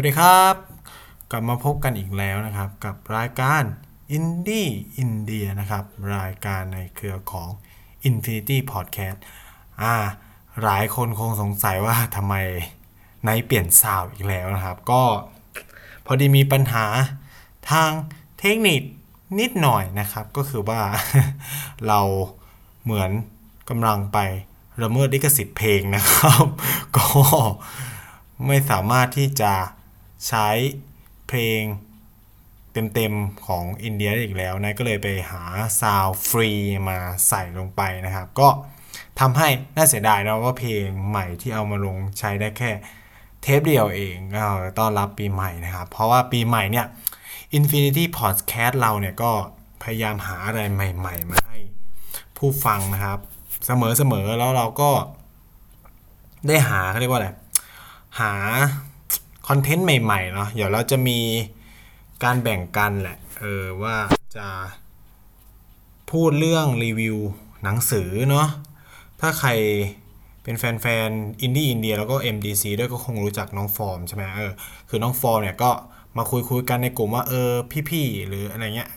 [0.00, 0.54] สวัสดีครับ
[1.30, 3.62] กลับมาพบกันอีกแล้วนะครับ กับรายการ
[4.16, 4.70] Indie
[5.02, 5.84] India นะครับ
[6.16, 7.48] รายการในเครือของ
[8.08, 9.18] Infinity Podcast
[9.82, 9.94] อ่า
[10.62, 12.34] หลายคนคงสงสัยว่าทำไม
[13.24, 15.02] ไนเปลี่ยนซาวอีกแล้วนะครับ ก็
[16.06, 16.86] พอดีมีปัญหา
[17.70, 17.90] ทาง
[18.38, 18.80] เทคนิค
[19.38, 20.80] นิดหน่อยนะครับ ก็คือว่า
[21.86, 22.00] เรา
[22.84, 23.10] เหมือน
[23.68, 24.18] กำลังไป
[24.82, 26.46] ละเมิดลิขสิทธิ์เพลงนะครับ
[26.96, 27.06] ก็
[28.46, 29.52] ไม่สามารถที่จะ
[30.28, 30.48] ใช้
[31.28, 31.62] เพลง
[32.94, 35.42] เต็มๆของอินเดียอีกแล้วนะก็เลยไปหา
[35.80, 36.50] ซาวฟรี
[36.88, 38.48] มาใส่ลงไปนะครับ ก็
[39.20, 42.70] ทำให้น่าเสียดายนะว่าเพลงใหม่ที่เอามาลงใช้ได้แค่
[43.42, 44.44] เทปเดียวเองก็
[44.78, 46.86] ต้อนรับปีใหม่นะครับ เพราะว่าปีใหม่เนี่ย
[47.58, 49.32] Infinity Podcast เราเนี่ยก็
[49.82, 51.58] พยายามหาอะไรใหม่ ๆ มาให้
[52.36, 53.18] ผู้ฟังนะครับ
[53.66, 54.90] เสมอๆแล้วเราก็
[56.48, 57.28] ได้หาเขาเรียกว่าอะไร
[58.20, 58.32] หา
[59.52, 61.18] content ใหม่ๆเนาะเดี๋ยวเราจะมี
[62.24, 63.96] การแบ่งกันแหละเออว่า
[64.36, 64.46] จะ
[66.10, 67.16] พูดเรื่องรีวิว
[67.64, 68.48] หนังสือเนาะ
[69.20, 69.50] ถ้าใคร
[70.42, 74.52] เป็นแฟนๆอินดี้อินเดียแล้วก็ MDC ด้วยก็คงรู้จักน้องฟอร์มใช่ไหมเออ
[74.88, 75.70] คือน้องฟอร์มเนี่ยก็
[76.16, 77.50] มาคุยคุยๆกันในกลุ่มว่าเออ
[77.90, 78.90] พี่ๆหรืออะไรเงี้ย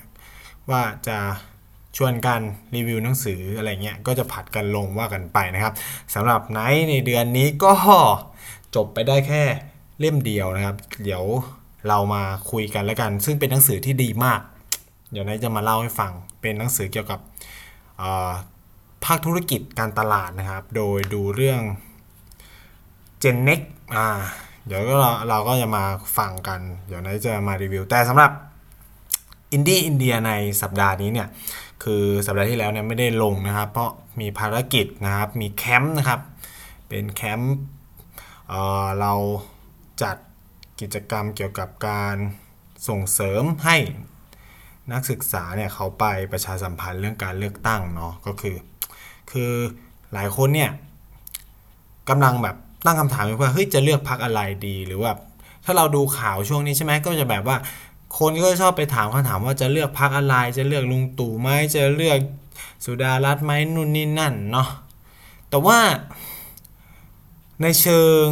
[0.69, 1.17] ว่าจะ
[1.97, 2.41] ชวนกัน
[2.75, 5.73] รีวิวหนังสืออะไรเงี้ยก็จะผัดกันลงว่ากันไปนะครับ
[6.13, 7.73] สำหรับไนท์ในเดือนนี้ก็
[8.75, 9.43] จบไปได้แค่
[9.99, 11.23] เล่มเดียวนะครับ เดี๋ยว
[11.87, 14.39] เรามาคุยกันแล้วกัน ซึ่งเป็นหนังสือที่ดีมาก
[15.11, 16.11] เดี๋ยวนท์จะมาเล่าให้ฟัง
[16.41, 17.19] เป็นหนังสือเกี่ยวกับ
[19.05, 21.61] ภาคธุรกิจการตลาดนะครับ โดยดูเรื่อง
[23.19, 23.61] เจนเน็ก
[23.95, 24.07] อ่า
[24.67, 25.83] เดี๋ยวก็เราเราก็จะมา
[26.17, 28.31] ฟังกัน เดี๋ยวนท์จะมารีวิวแต่สำหรับ
[29.51, 30.31] อินดี้อินเดียใน
[30.61, 31.27] สัปดาห์นี้เนี่ย
[31.83, 36.19] คือสัปดาห์ที่แล้วเนี่ยไม่ได้ลงนะครับ เพราะมีภารกิจนะครับมีแคมป์นะครับ
[36.87, 37.55] เป็นแคมป์
[38.49, 39.13] เรา
[40.01, 40.17] จัด
[40.79, 42.15] กิจกรรมเกี่ยวกับการ
[42.87, 43.77] ส่งเสริมให้
[44.91, 48.55] นักศึกษาเนี่ยเขาไปประชาสัมพันธ์เรื่องการเลือกตั้งเนาะก็คือ
[49.31, 49.51] คือ
[50.13, 50.71] หลายคนเนี่ย
[52.09, 52.55] กำลังแบบ
[52.85, 55.11] ตั้งคำถามว่าเฮ้ยจะเลือกพักอะไรดีหรือว่า
[55.65, 57.57] ถ้าเราดูข่าวช่วงนี้ใช่ไหมก็จะแบบว่า
[58.19, 62.19] คนก็ชอบไปถามคำถามว่าจะเลือกพักอะไร จะเลือกลุงตู่ไหมจะเลือก
[62.85, 64.67] สุดารัตน์ไหมนู่นนี่นั่นเนาะ
[65.49, 65.79] แต่ว่า
[67.61, 68.25] ในเชิง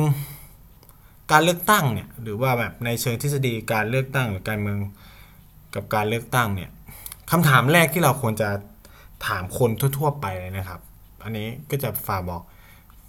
[1.31, 4.77] การเลือกตั้งเนี่ยหรือว่าแบบในเชิงทฤษฎีการเลือกตั้งหรือการเมือง
[5.75, 6.69] กับการเลือกตั้งเนี่ย
[7.31, 8.49] คำถามแรกที่เราควรจะ
[9.27, 10.79] ถามคนทั่ว ๆ ไปเลยนะครับ
[11.23, 12.41] อันนี้ก็จะฝากบอก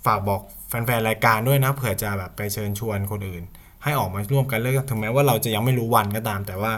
[0.07, 3.43] ฝากบอกแฟนๆรายการด้วยนะเผื่อจะแบบไปเชิญชวนคนอื่น
[3.83, 6.73] ให้ออกมาร่วมกันเลือกถึงแม้ว่าเราจะยังไม่รู้วันก็ตาม แต่ว่า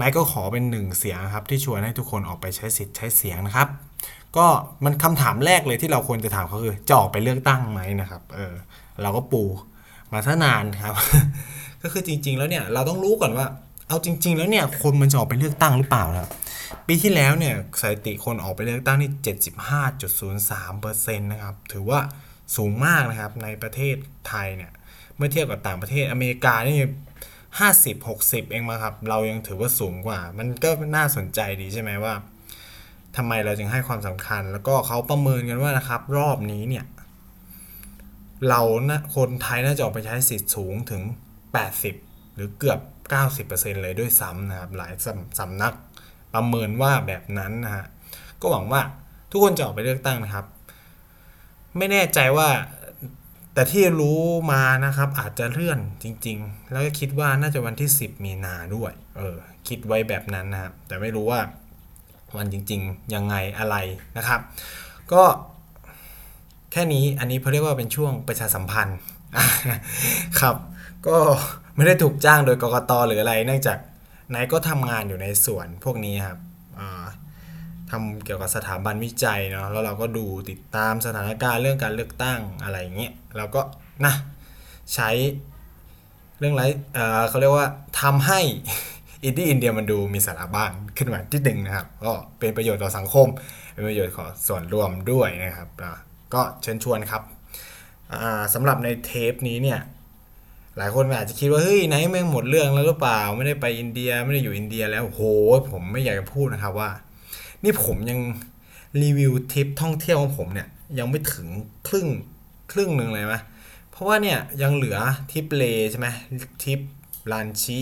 [0.00, 3.68] นายก็ขอเป็นหนึ่งเสียงครับ ที่ชวนให้ทุกคนออกไปใช้สิทธิ์ใช้เสียงนะครับ
[4.36, 4.46] ก็
[4.84, 8.54] มันคำถามแรกเลยที่เราควรจะถามเขาคือจะออกไปเลือกตั้งไหมนะครับเออ
[9.02, 9.42] เราก็ปู
[10.12, 10.94] มาซะนานครับ
[11.82, 13.46] ก็คือจริง ๆ แล้วเนี่ยเราต้องรู้ก่อนว่า
[13.88, 16.30] เอาจริง ๆ แล้วเนี่ยคนมันจะออกไปเลือกตั้งหรือเปล่านะครับ
[16.86, 19.10] ปีที่แล้วเนี่ยสถิติคนออกไปเลือกตั้งที่
[20.18, 22.00] 75.03%นะครับถือว่า
[22.56, 23.96] สูงมากนะครับในประเทศ
[24.28, 24.72] ไทยเนี่ย
[25.16, 26.76] เมื่อเทียบกับต่างประเทศอเมริกานี่
[27.58, 32.14] ห้าสิบหกสิบเองมาครับ เรายังถือว่าสูงกว่า มันก็น่าสนใจดีใช่ไหมว่า
[33.16, 36.84] ทำไมเราจึงให้ความสำคัญ แล้วก็เขาประเมินกันว่านะครับ รอบนี้เนี่ย
[38.48, 38.60] เรา
[38.90, 41.02] นะคนไทยน่าจะออกไปใช้สิทธิ์สูงถึง
[41.68, 42.80] 80 หรือเกือบ
[43.30, 45.74] 90%เลยด้วยซ้ำนะครับ หลายสำสำนัก
[46.34, 47.84] ประเมินว่าแบบนั้นนะฮะ
[48.40, 48.80] ก็หวังว่า
[49.30, 50.46] ทุกคนจะออกไปเลือกตั้งนะครับ
[51.76, 52.48] ไม่แน่ใจว่า
[53.54, 54.20] แต่ที่รู้
[54.52, 59.36] มานะครับอาจจะเลื่อนจริง ๆ แล้วก็คิดว่าน่าจะวันที่ 10 มีนาด้วย เออ
[59.68, 61.40] คิดไว้แบบนั้นนะครับ แต่ไม่รู้ว่า
[62.36, 63.76] วันจริง ๆ ยังไงอะไร
[64.16, 64.40] นะครับ
[65.12, 65.22] ก็
[66.72, 68.98] แค่นี้อันนี้เขาเรียกว่าเป็นช่วงประชาสัมพันธ์
[70.40, 70.56] ครับ
[71.06, 71.16] ก็
[71.76, 73.78] ไม่ได้ถูกจ้างโดยกกตหรืออะไร เนื่องจาก
[74.34, 76.38] นายก็ทำงานอยู่ในส่วนพวกนี้ครับ
[76.78, 77.06] อ่า
[77.90, 83.60] ทำเกี่ยวกับสถาบันวิจัยเนาะแล้วเราก็ดูติดตามสถานการณ์เรื่องการเลือกตั้งอะไรอย่างเงี้ยเราก็
[84.04, 84.14] นะ
[84.94, 85.10] ใช้
[86.38, 86.62] เรื่องไร
[86.94, 87.66] เเขาเรียกว่า
[88.00, 88.40] ทำให้
[89.24, 93.26] อินดี้อินเดียมันดูมีสาระบ้างขึ้นมาที่หนึ่งนะครับ ก็เป็นประโยชน์ต่อสังคม
[93.72, 95.68] เป็นประโยชน์ของส่วนรวมด้วยนะครับ
[96.36, 97.22] ก็เชิญชวนครับ
[98.54, 99.80] สำหรับในเทปนี้เนี่ย
[100.78, 105.22] หลายคนอาจจะคิดว่าเฮ้ยไหนแม่งหมดเรื่องแล้วหรือเปล่า ไม่ได้ไปอินเดียไม่ได้อยู่อินเดียแล้วโห
[105.70, 106.90] ผมไม่อยากจะพูดนะครับว่า
[107.64, 108.20] นี่ผมยัง
[109.02, 110.68] รีวิวทริปท่องเที่ยวของผมเนี่ย
[110.98, 111.48] ยังไม่ถึง
[111.88, 112.08] ครึ่ง
[112.72, 113.36] ครึ่งหนึ่งเลยไหม
[113.90, 114.98] เพราะว่าเนี่ยยังเหลือ
[115.30, 116.08] ทริปเลใช่ไหม
[116.62, 116.80] ทริป
[117.32, 117.78] ลันชิ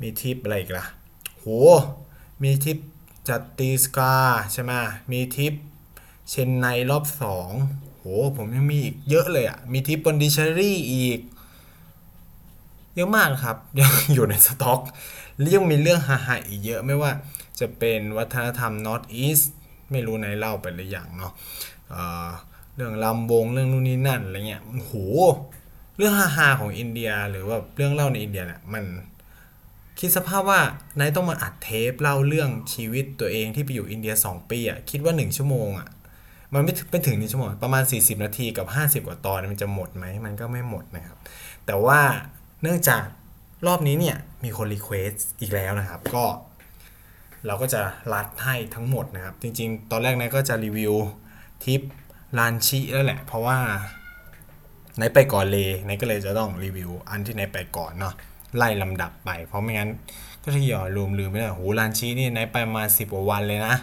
[0.00, 0.84] มีทริปอะไรอีกล่ะ
[1.38, 1.46] โห
[2.42, 2.78] มีทริป
[3.28, 4.14] จัตติสกา
[4.52, 4.72] ใช่ไหม
[5.12, 5.54] มีทริป
[6.30, 7.50] เชนไนรอบสอง
[7.98, 8.04] โห
[8.36, 11.20] ผมยังมีอีกเยอะเลยอะ มีทิปบอนดิชารี่อีก
[12.94, 14.80] เยอะมากครับ ยังอยู่ในสต็อก
[15.38, 17.10] และยังมีเรื่องฮาๆอีกเยอะไม่ว่า
[17.60, 19.44] จะเป็นวัฒนธรรม North East
[19.90, 21.32] ไม่รู้ในเล่าไปหรือยังเนาะ
[21.90, 24.94] เรื่องรำวงเรื่องนู่นนี่นั่นอะไรเงี้ยโห
[25.96, 28.84] เรื่องฮาๆของอินเดียหรือว่าเรื่องเล่าในอินเดียเนี่ยมัน
[29.98, 30.60] คิดสภาพว่า
[30.98, 35.88] นายต้องมาอัดเทปเล่าเรื่องชีวิตตัวเองที่ไปอยู่อินเดีย 2 ปีอะคิดว่า 1 ชั่วโมงอะ
[36.54, 41.18] มันไม่ถึงไม่ถึงหนึ่งชั่วโมงประมาณ 40 นาทีกับ 50 กว่าตอนมันจะหมดไหมมันก็ไม่หมดนะครับ
[41.66, 42.00] แต่ว่า
[42.62, 43.04] เนื่องจาก
[43.66, 45.10] รอบนี้เนี่ยมีคน request
[45.40, 46.24] อีกแล้วนะครับ ก็
[47.46, 47.80] เราก็จะ
[48.12, 50.94] รัดให้ทั้งหมดนะครับ จริงๆ ตอนแรกนายก็จะรีวิว
[51.64, 51.80] ทริป
[52.38, 53.58] ลานชิแล้วแหละ เพราะว่า
[54.96, 58.14] ไหนไปก่อนเลยไหนก็เลยจะต้องรีวิว อันที่ไหนไปก่อนเนาะ
[58.56, 59.90] ไล่ลำดับไป เพราะไม่งั้น
[60.42, 63.74] ก็ทยอรวมลืมไม่ได้โหลานชินี่ไหนไปมาสิบกว่าวันเลยนะ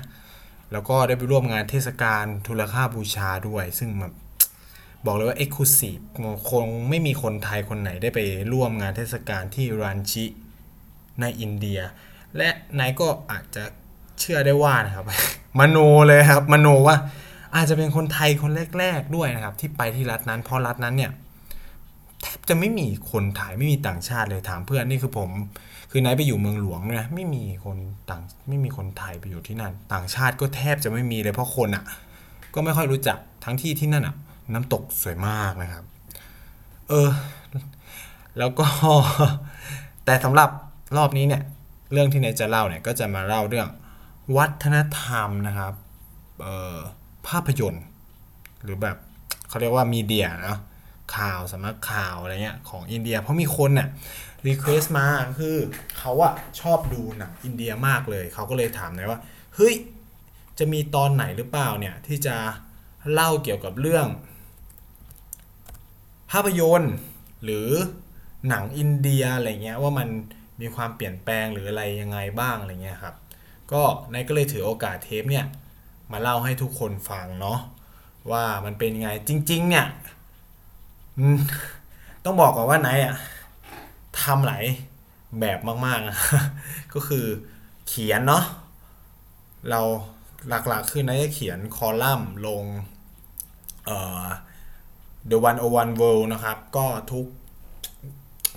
[0.74, 4.14] แล้วก็ได้ไปร่วมงานเทศกาลทุลค่าบูชาด้วย ซึ่งแบบ
[5.06, 5.98] บอกเลยว่าเอ็กซ์คลูซีฟ
[6.52, 8.20] คงไม่มีคนไทยคนไหนได้ไป
[8.54, 10.26] ร่วมงานเทศกาลที่รันชิ
[11.22, 11.80] ในอินเดีย
[12.38, 12.50] และ
[12.80, 13.64] นายก็อาจจะ
[14.20, 15.06] เชื่อได้ว่านะครับ
[15.60, 15.78] มโน
[16.08, 16.98] เลยครับมโนว่า
[17.56, 21.12] อาจจะเป็นคนไทยคนแรก ๆด้วยนะครับ ที่ไปที่รัฐนั้นเพราะรัฐนั้นเนี่ย
[22.22, 25.30] แทบจะไม่มีคนไทยไม่มีต่างชาติเลยถามเพื่อนนี่คือผม
[25.96, 27.78] คือไนายไปอยู่เมืองหลวงนะไม่มีคน
[28.10, 31.84] ต่างไม่มีคนไทยไปอยู่ที่นั่น ต่างชาติก็แทบจะไม่มีเลยเพราะคนอะ
[32.54, 34.16] ก็ไม่ค่อยรู้จักทั้งที่ที่นั่นอะ
[34.54, 35.84] น้ำตกสวยมากนะครับ
[36.90, 37.10] เออ
[38.38, 38.66] แล้วก็
[40.06, 40.50] แต่สำหรับ
[40.98, 41.42] รอบนี้เนี่ย
[41.92, 43.68] เรื่องที่นายจะเล่าเนี่ย ก็จะมาเล่าเรื่อง
[44.38, 45.74] วัฒนธรรมนะครับ
[46.42, 46.78] เอ่อ
[47.28, 47.86] ภาพยนตร์
[48.64, 48.98] หรือแบบ
[49.48, 50.58] เขาเรียกว่า media นะ
[51.16, 53.88] ข่าวสำนักข่าวอะไรเงี้ยของอินเดีย เพราะมีคนเนี่ย
[54.48, 55.08] request มา
[55.40, 55.58] คือ
[55.98, 59.20] เขาอะชอบดูหนังอินเดียมากเลย เขาก็เลยถามนายว่า
[59.56, 59.74] เฮ้ย
[60.60, 62.36] จะมีตอนไหนหรือเปล่าเนี่ย ที่จะ
[63.12, 64.08] เล่าเกี่ยวกับเรื่อง
[66.32, 66.96] ภาพยนตร์
[67.44, 67.70] หรือ
[68.50, 70.10] หนังอินเดียอะไรเงี้ยว่ามัน
[70.62, 73.16] มีความเปลี่ยนแปลงหรืออะไรยังไงบ้างอะไรเงี้ยครับ
[73.72, 73.82] ก็
[74.12, 75.46] นายก็เลยถือโอกาสเทปเนี่ย
[76.12, 77.60] มาเล่าให้ทุกคนฟังเนาะ
[78.32, 79.86] ว่ามันเป็นยังไงจริง ๆ เนี่ย
[82.26, 83.16] ต้องบอกก่อนว่านายอะ
[84.22, 84.66] ทำหลาย
[85.40, 86.18] แบบมากๆนะ
[86.94, 87.26] ก็คือ
[87.88, 88.44] เขียนเนาะ
[89.70, 89.82] เรา
[90.48, 92.64] หลักๆคือนายจะเขียนคอลัมน์ลง
[93.86, 94.26] เอ่อ
[95.30, 95.38] The
[95.70, 97.26] 101 World นะครับ ก็ทุก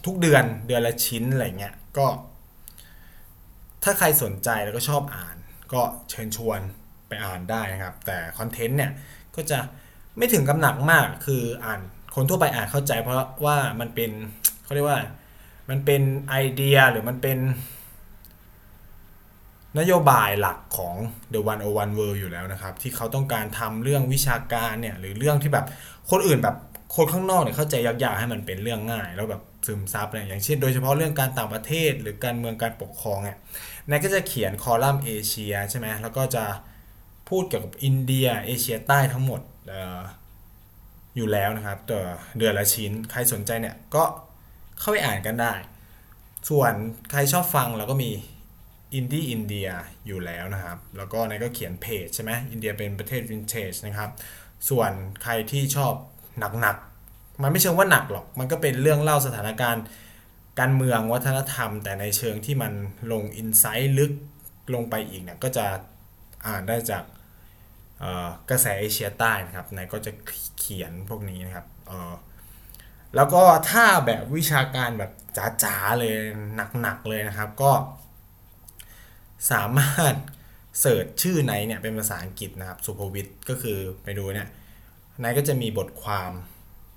[0.05, 2.06] ทุกเดือนเดือนละชิ้นอะไรเงี้ยก็
[3.84, 5.36] ถ้าใครสนใจแล้วก็ชอบอ่าน
[5.72, 6.60] ก็เชิญชวน
[7.08, 8.93] ไปอ่านได้นะครับ แต่คอนเทนต์เนี่ย
[9.36, 9.58] ก็จะ
[10.19, 11.81] ไม่ถึงกับหนักมากคืออ่าน
[12.15, 14.10] คนทั่วไปอ่านเข้าใจเพราะว่ามันเป็น
[14.65, 15.01] เขาเรียกว่า
[15.70, 17.39] มันเป็นไอเดียหรือมันเป็น
[19.79, 20.94] นโยบายหลักของ
[21.32, 25.67] The 101 World อยู่แล้วนะครับ ที่เขาต้องการทำเรื่องวิชาการเนี่ยหรือเรื่องที่แบบ
[26.11, 26.56] คนอื่นแบบ
[26.96, 33.39] คนข้างนอกเนี่ยเข้าใจยากๆให้มันเป็นเรื่องง่าย แล้วแบบซึมซับอะไรอย่างเช่น โดยเฉพาะเรื่องการต่างประเทศหรือการเมืองการปกครองเนี่ย
[33.89, 36.44] นายก็จะเขียนคอลัมน์เอเชียใช่ไหมแล้วก็จะ
[37.29, 39.41] พูดเกี่ยวกับอินเดียเอเชียใต้ทั้งหมด
[39.73, 40.01] ออ
[41.17, 42.03] อยู่แล้วนะครับตัว
[42.39, 44.05] เดือนละชิ้น ใครสนใจเนี่ยก็
[44.81, 45.53] เข้าไปอ่านกันได้
[46.49, 46.73] ส่วน
[47.11, 48.11] ใครชอบฟังเราก็มี
[48.95, 49.69] อินดี้อินเดีย
[50.06, 54.11] อยู่แล้วนะครับ แล้วก็นายก็เขียนเพจใช่ไหมอินเดียเป็นประเทศวินเทจนะครับ
[54.69, 54.93] ส่วน
[55.23, 55.93] ใครที่ชอบ
[56.61, 59.85] หนักๆ มันไม่เชิงว่าหนักหรอก มันก็เป็นเรื่องเล่าสถานการณ์
[60.61, 62.73] การเมืองวัฒนธรรม แต่ในเชิงที่มัน
[63.13, 64.13] ลง insight ลึก
[64.75, 65.67] ลงไปอีกเนี่ยก็จะ
[66.47, 67.05] อ่านได้จาก
[68.51, 70.13] กระแสเอเชียใต้นะครับนายก็จะ
[70.59, 71.67] เขียนพวกนี้นะครับ
[73.15, 75.13] แล้วก็ถ้าแบบวิชาการแบบ
[75.65, 76.17] จ๋าๆเลย
[76.82, 77.72] หนักๆเลยนะครับ ก็
[79.51, 80.15] สามารถ
[80.81, 84.48] เสิร์ชชื่อไหนเนี่ยเป็นภาษาอังกฤษนะครับสุภวิทย์ก็คือไปดูเนี่ย
[85.22, 86.31] นายก็จะมีบทความ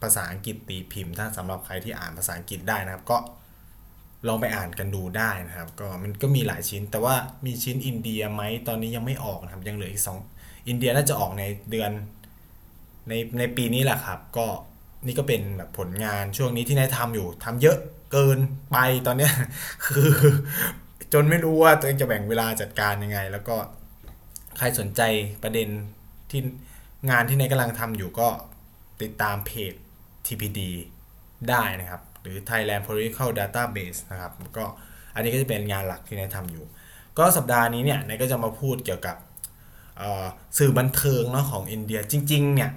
[0.01, 3.17] ภาษาอังกฤษตีพิมพ์ ถ้าสำหรับใครที่อ่านภาษาอังกฤษได้นะครับ ก็
[4.27, 10.17] ลองไปอ่านกันดูได้นะครับ ก็มันก็มีหลายชิ้น แต่ว่ามีชิ้นอินเดียไหมตอนนี้ยังไม่ออกนะครับยังเหลืออีกสอง
[10.67, 11.91] อินเดียน่าจะออกในเดือน
[13.07, 14.47] ในในปีนี้แหละครับ ก็
[15.05, 17.77] นี่ก็เป็นแบบผลงานช่วงนี้ที่นายทำอยู่ทำเยอะ
[18.11, 18.39] เกิน
[18.71, 18.77] ไป
[19.07, 19.33] ตอนเนี้ย
[19.85, 20.11] คือ
[21.13, 23.55] จนไม่รู้ว่าตัวเองจะแบ่งเวลาจัดการยังไง แล้วก็
[24.57, 25.01] ใครสนใจ
[25.43, 25.67] ประเด็น
[26.31, 26.41] ที่
[27.09, 28.29] งานที่นายกำลังทำอยู่ก็
[29.01, 29.73] ติดตามเพจ
[30.25, 30.59] TPD
[31.49, 34.65] ได้นะครับ หรือ Thailand Political Database นะครับ ก็
[35.13, 36.65] อันนี้ก็จะเป็นงานหลักที่นายทำอยู่
[37.17, 39.15] ก็สัปดาห์นี้เนี่ยนายก็จะมาพูดเกี่ยวกับ
[40.57, 42.71] สื่อบันเทิงเนาะของอินเดียจริง ๆ เนี่ย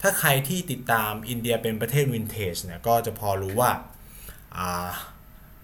[0.00, 3.70] ถ้าใครที่ติดตามอินเดียเป็นประเทศวินเทจเนี่ยก็จะพอรู้ว่า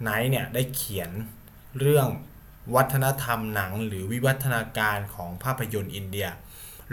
[0.02, 1.10] นายเนี่ยได้เขียน
[1.80, 2.08] เรื่อง
[2.76, 6.28] วัฒนธรรมหนังหรือวิวัฒนาการของภาพยนตร์อินเดีย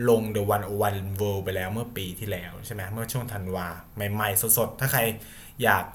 [0.10, 0.44] ลง The
[0.82, 3.68] 101 World ไปแล้วเมื่อปีที่แล้วใช่ไหมเมื่อช่วงธันวา
[4.14, 5.02] ใหม่ ๆ สดๆ ถ้าใคร
[5.64, 5.86] อยาก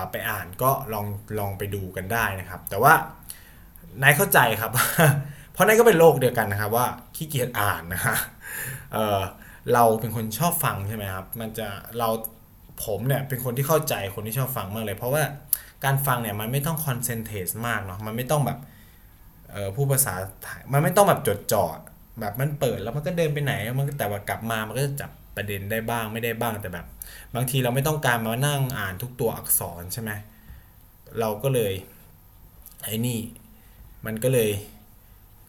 [0.00, 1.06] าไปอ่านก็ลอง
[1.38, 2.92] ลองไปดูกันได้นะครับ แต่ว่า
[4.02, 4.70] นายเข้าใจครับ
[5.52, 8.16] เพราะนายก็เป็นโรคเดียวกันนะครับว่าขี้เกียจอ่านนะฮะ
[9.74, 12.08] เราเป็นคนชอบฟังใช่ไหมครับ มันจะเรา
[12.84, 15.22] ผมเนี่ยเป็นคนที่เข้าใจคนที่ชอบฟังมากเลย เพราะว่า
[15.84, 18.58] การฟังเนี่ยมันไม่ต้องคอนเซนเทรตมากเนาะมันไม่ต้องแบบ
[19.50, 21.64] เออผู้ภาษาไทยมันไม่ต้องแบบจดจ่อ
[22.20, 26.86] แบบมันเปิดแล้วมันก็เดินไปไหนมันก็แต่ว่ากลับมามันก็จะจับประเด็นได้บ้างไม่ได้บ้างแต่แบบ
[27.34, 30.10] บางทีเราไม่ต้องการมานั่งอ่านทุกตัวอักษรใช่ไหม
[31.20, 31.72] เราก็เลย
[32.84, 33.18] ไอ้นี่
[34.06, 34.50] มันก็เลย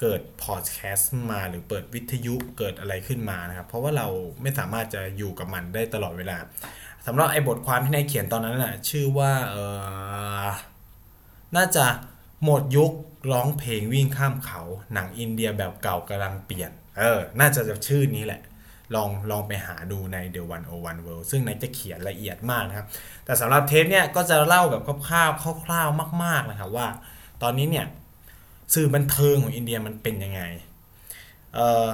[0.02, 4.08] เกิดพอดแคสต์มาหรือเปิดวิทยุเกิดอะไรขึ้นมานะครับ เพราะว่าเรา
[4.42, 6.38] ไม่สามารถจะอยู่กับมันได้ตลอดเวลา
[7.06, 9.56] สำหรับไอ้บทความที่นายเขียนตอนนั้นน่ะชื่อว่าเอ
[10.46, 10.48] อ
[11.56, 11.86] น่าจะ
[12.44, 12.92] หมดยุค
[13.32, 14.62] ร้องเพลงวิ่งข้ามเขา
[14.94, 18.42] หนังอินเดียแบบเก่ากำลังเปลี่ยน เออ น่าจะชื่อนี้แหละ
[18.96, 20.42] ลองลองไปหาดูใน The
[20.74, 22.88] 101 World ซึ่งนายจะเขียนละเอียดมากนะครับ
[23.26, 26.88] แต่สำหรับเทปเนี่ยก็จะเล่าแบบคร่าวๆคร่าวๆมาก ๆ นะครับว่า
[27.44, 27.86] ตอนนี้เนี่ย
[28.74, 30.42] สื่อบันเทิงของอินเดียมันเป็นยังไง
[31.56, 31.88] เอ่อ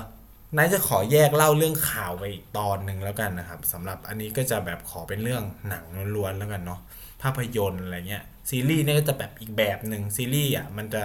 [0.55, 5.83] นายจะขอแยกเล่าเรื่องข่าวไปอีกตอนหนึ่งแล้วกันนะครับสำหรับอันนี้ก็จะแบบขอเป็นเรื่องหนัง
[6.15, 6.79] ล้วนๆแล้วกันเนาะ
[7.21, 11.03] ภาพยนตร์อะไรเงี้ยซีรีส์เนี่ยก็จะแบบอีกแบบหนึ่งซีรีส์อะมันจะ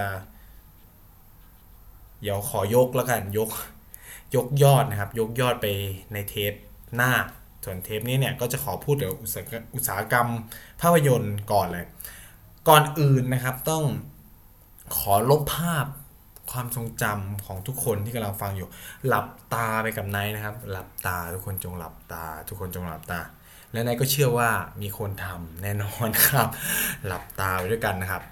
[2.21, 3.49] เดี๋ยวขอยกแล้วกันยก
[4.35, 5.67] ยกยอดนะครับ ยกยอดไป
[6.13, 6.53] ในเทป
[6.95, 7.11] หน้า
[7.63, 10.27] ส่วนเทปนี้เนี่ยก็จะขอพูดเดี๋ยวอุตสาหกอุตสาหกรรม
[10.81, 11.85] ภาพยนตร์ก่อนเลย
[12.69, 13.83] ก่อนอื่นนะครับต้อง
[14.97, 15.85] ขอลบภาพ
[16.51, 18.67] ความทรงจำของทุกคนที่กำลังฟังอยู่
[19.07, 23.19] หลับตาไปกับไนท์นะครับ หลับตาทุกคนจงหลับตา ทุกคนจงหลับตา
[23.71, 24.49] และไนท์ก็เชื่อว่า
[24.81, 26.49] มีคนทำแน่นอนครับ
[27.05, 28.23] หลับตาไปด้วยกันนะครับ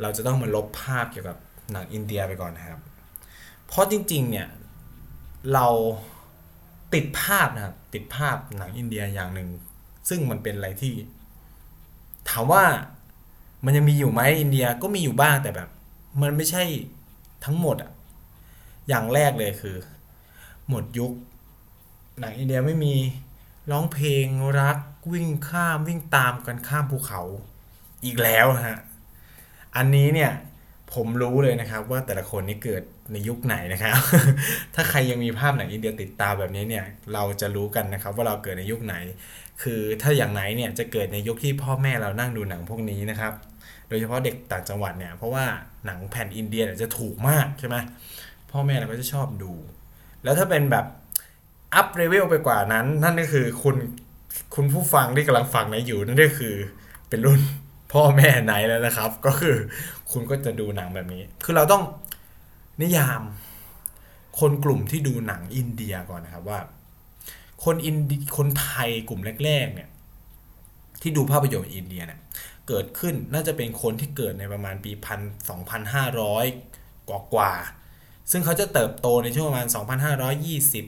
[0.00, 1.36] เราจะต้องมาลบภาพเกี่ยวกับ
[1.72, 2.80] หนังอินเดียไปก่อนนะครับ
[3.66, 4.48] เพราะจริงๆเนี่ย
[5.52, 5.66] เรา
[6.94, 9.48] ติดภาพนะครับติดภาพหนังอินเดียอย่างหนึ่ง
[10.08, 10.94] ซึ่งมันเป็นอะไรที่
[12.28, 12.64] ถามว่า
[13.64, 15.68] มันยังมีอยู่ไหมอินเดียก็มีอยู่บ้างแต่แบบ
[16.22, 16.64] มันไม่ใช่
[17.44, 17.90] ทั้งหมดอะ
[18.88, 19.76] อย่างแรกเลยคือ
[20.68, 21.12] หมดยุค
[22.20, 22.94] หนังอินเดียไม่มี
[23.70, 24.26] ร้องเพลง
[24.60, 24.78] รัก
[25.12, 27.22] วิ่งข้ามวิ่งตามกันข้ามภูเขา
[28.04, 28.78] อีกแล้วฮะ
[29.76, 30.32] อันนี้เนี่ย
[30.94, 33.96] ผมรู้เลยนะครับว่าแต่ละคนนี่เกิดในยุคไหนนะครับ
[34.74, 38.94] ถ้าใครยังมีภาพหนังอินเดียติดตามแบบนี้เนี่ยเราจะรู้กันนะครับว่าเราเกิดในยุคไหน
[39.62, 43.32] คือถ้าอย่างไหนเนี่ยจะเกิดในยุคที่พ่อแม่เรานั่งดูหนังพวกนี้นะครับ
[43.90, 45.44] โดยเฉพาะเด็กต่างจังหวัดเนี่ย เพราะว่า
[45.86, 47.76] หนังแผ่นอินเดียจะถูกมากใช่ไหม
[48.50, 49.52] พ่อแม่เราก็จะชอบดู
[50.22, 50.86] แล้วถ้าเป็นแบบ
[51.74, 53.76] up level ไปกว่านั้น นั่นก็คือคุณ
[54.54, 56.54] คุณผู้ฟังที่กำลังฟังนายอยู่นั่นก็คือ
[57.08, 57.40] เป็นรุ่น
[57.92, 59.56] พ่อแม่นายแล้วนะครับ ก็คือ
[60.12, 61.82] คุณก็จะดูหนังแบบนี้ คือเราต้อง
[62.82, 63.22] นิยาม
[64.40, 66.60] คนกลุ่มที่ดูหนังอินเดียก่อนนะครับว่า
[67.64, 67.96] คนอิน
[68.36, 69.88] คนไทยกลุ่มแรก ๆ เนี่ย
[71.02, 72.20] ที่ดูภาพยนตร์อินเดียเนี่ย
[72.70, 76.44] เกิดขึ้นน่าจะเป็นคนที่เกิดในประมาณปีพันสองพันห้าร้อย
[77.08, 79.66] กว่ากว่าๆซึ่งเขาจะเติบโตในช่วงประมาณ
[80.32, 80.84] 2520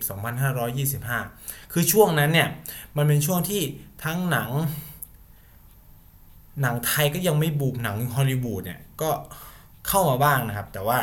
[0.88, 2.48] 2525 คือช่วงนั้นเนี่ย
[2.96, 3.62] มันเป็นช่วงที่
[4.04, 4.50] ทั้งหนัง
[6.62, 9.10] หนังไทยก็ยังไม่บูมหนังฮอลลีวูดเนี่ย ก็
[9.88, 10.98] เข้ามาบ้างนะครับ แต่ว่า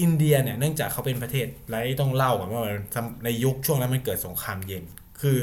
[0.00, 2.62] อินเดียเนี่ยเนื่องจากเขาเป็นประเทศไรต้องเล่าก่อนว่า
[3.24, 4.84] ในยุคช่วงนั้นมันเกิดสงครามเย็น
[5.20, 5.38] คือ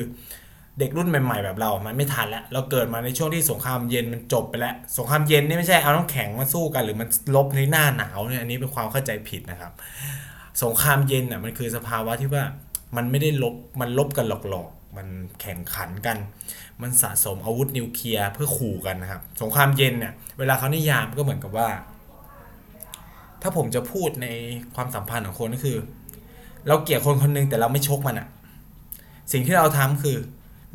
[0.80, 9.72] เด็กรุ่นใหม่ ๆ แบบเรา มันไม่ทันแล้ว เราเกิดมาในช่วงที่สงครามเย็นมันจบไปแล้ว สงครามเย็นนี่ไม่ใช่เอาน้ำแข็งมาสู้กัน หรือมันลบในหน้าหนาวเนี่ย อันนี้เป็นความเข้าใจผิดนะครับ
[10.64, 12.44] สงครามเย็นอะ มันคือสภาวะที่ว่า
[12.96, 15.08] มันไม่ได้ลบ มันลบกันหลอกๆ มัน
[15.42, 16.18] แข่งขันกัน
[16.82, 21.68] มันสะสมอาวุธนิวเคลียร์เพื่อขู่กันนะครับ สงครามเย็นเนี่ย เวลาเขานิยามก็เหมือนกับว่า
[23.42, 24.28] ถ้าผมจะพูดใน
[24.76, 25.78] ความสัมพันธ์ของคนก็คือ
[26.68, 28.28] เราเกลียดคนคนหนึงแต่เราไม่ชกมันอะ
[29.32, 30.18] สิ่งที่เราทำคือ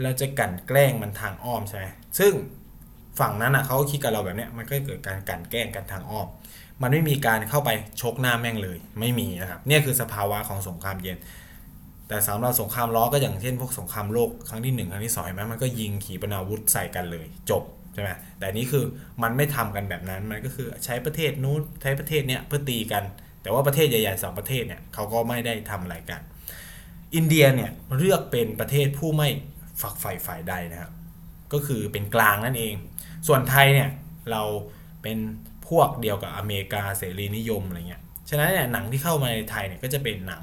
[0.02, 1.86] เราจะกันแกล้งมันทางอ้อมใช่ไหม
[2.18, 2.32] ซึ่ง
[3.20, 6.28] ฝั่งนั้นอะเขาคิดกับเราแบบเนี้ยมันก็เกิดการกันแกล้งกันทางอ้อม
[6.82, 7.70] มันไม่มีการเข้าไป
[8.00, 11.18] ชกหน้าแม่งเลยไม่มีนะครับเนี่ยคือสภาวะของสงครามเย็น
[12.08, 17.62] แต่สำหรับสงครามล้อก็อย่างเช่นพวกสงครามโลกครั้งที่หนึ่งครั้งที่สองเห็นไหมมันก็ยิงขีปนาวุธใส่กันเลยจบ
[17.94, 18.84] ใช่ไหมแต่นี่คือ
[19.22, 23.04] มันไม่ทำกันแบบนั้นมันก็คือใช้ประเทศนู้นใช้ประเทศเนี้ยเพื่อตีกัน
[23.42, 26.20] แต่ว่าประเทศใหญ่ๆสองประเทศเนี่ยเขาก็ไม่ได้ทำอะไรกัน
[27.14, 29.28] อินเดียเนี่ยเลือกเป็นประเทศผู้ไม่
[29.82, 30.92] ฝักใฝ่ฝ่ายใดนะครับ
[31.52, 32.74] ก็คือเป็นกลางนั่นเอง
[33.26, 33.90] ส่วนไทยเนี่ย
[34.30, 34.42] เรา
[35.02, 35.18] เป็น
[35.68, 40.42] พวกเดียวกับอเมริกาเสรีนิยมอะไรเงี้ย ฉะนั้นเนี่ยหนังที่เข้ามาในไทยเนี่ยก็จะเป็นหนัง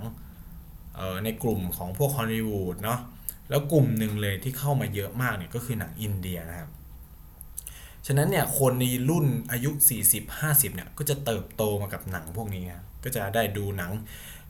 [1.23, 2.99] ในกลุ่มของพวกฮอลลีวูดเนาะ
[3.49, 6.69] แล้วกลุ่มหนึ่งเลยที่เข้ามาเยอะมากเนี่ยก็คือหนังอินเดียนะครับ
[8.07, 9.71] ฉะนั้นเนี่ยคนในรุ่นอายุ
[10.23, 13.91] 40-50เนี่ยก็จะเติบโตมากับหนังพวกนี้นะก็จะได้ดูหนัง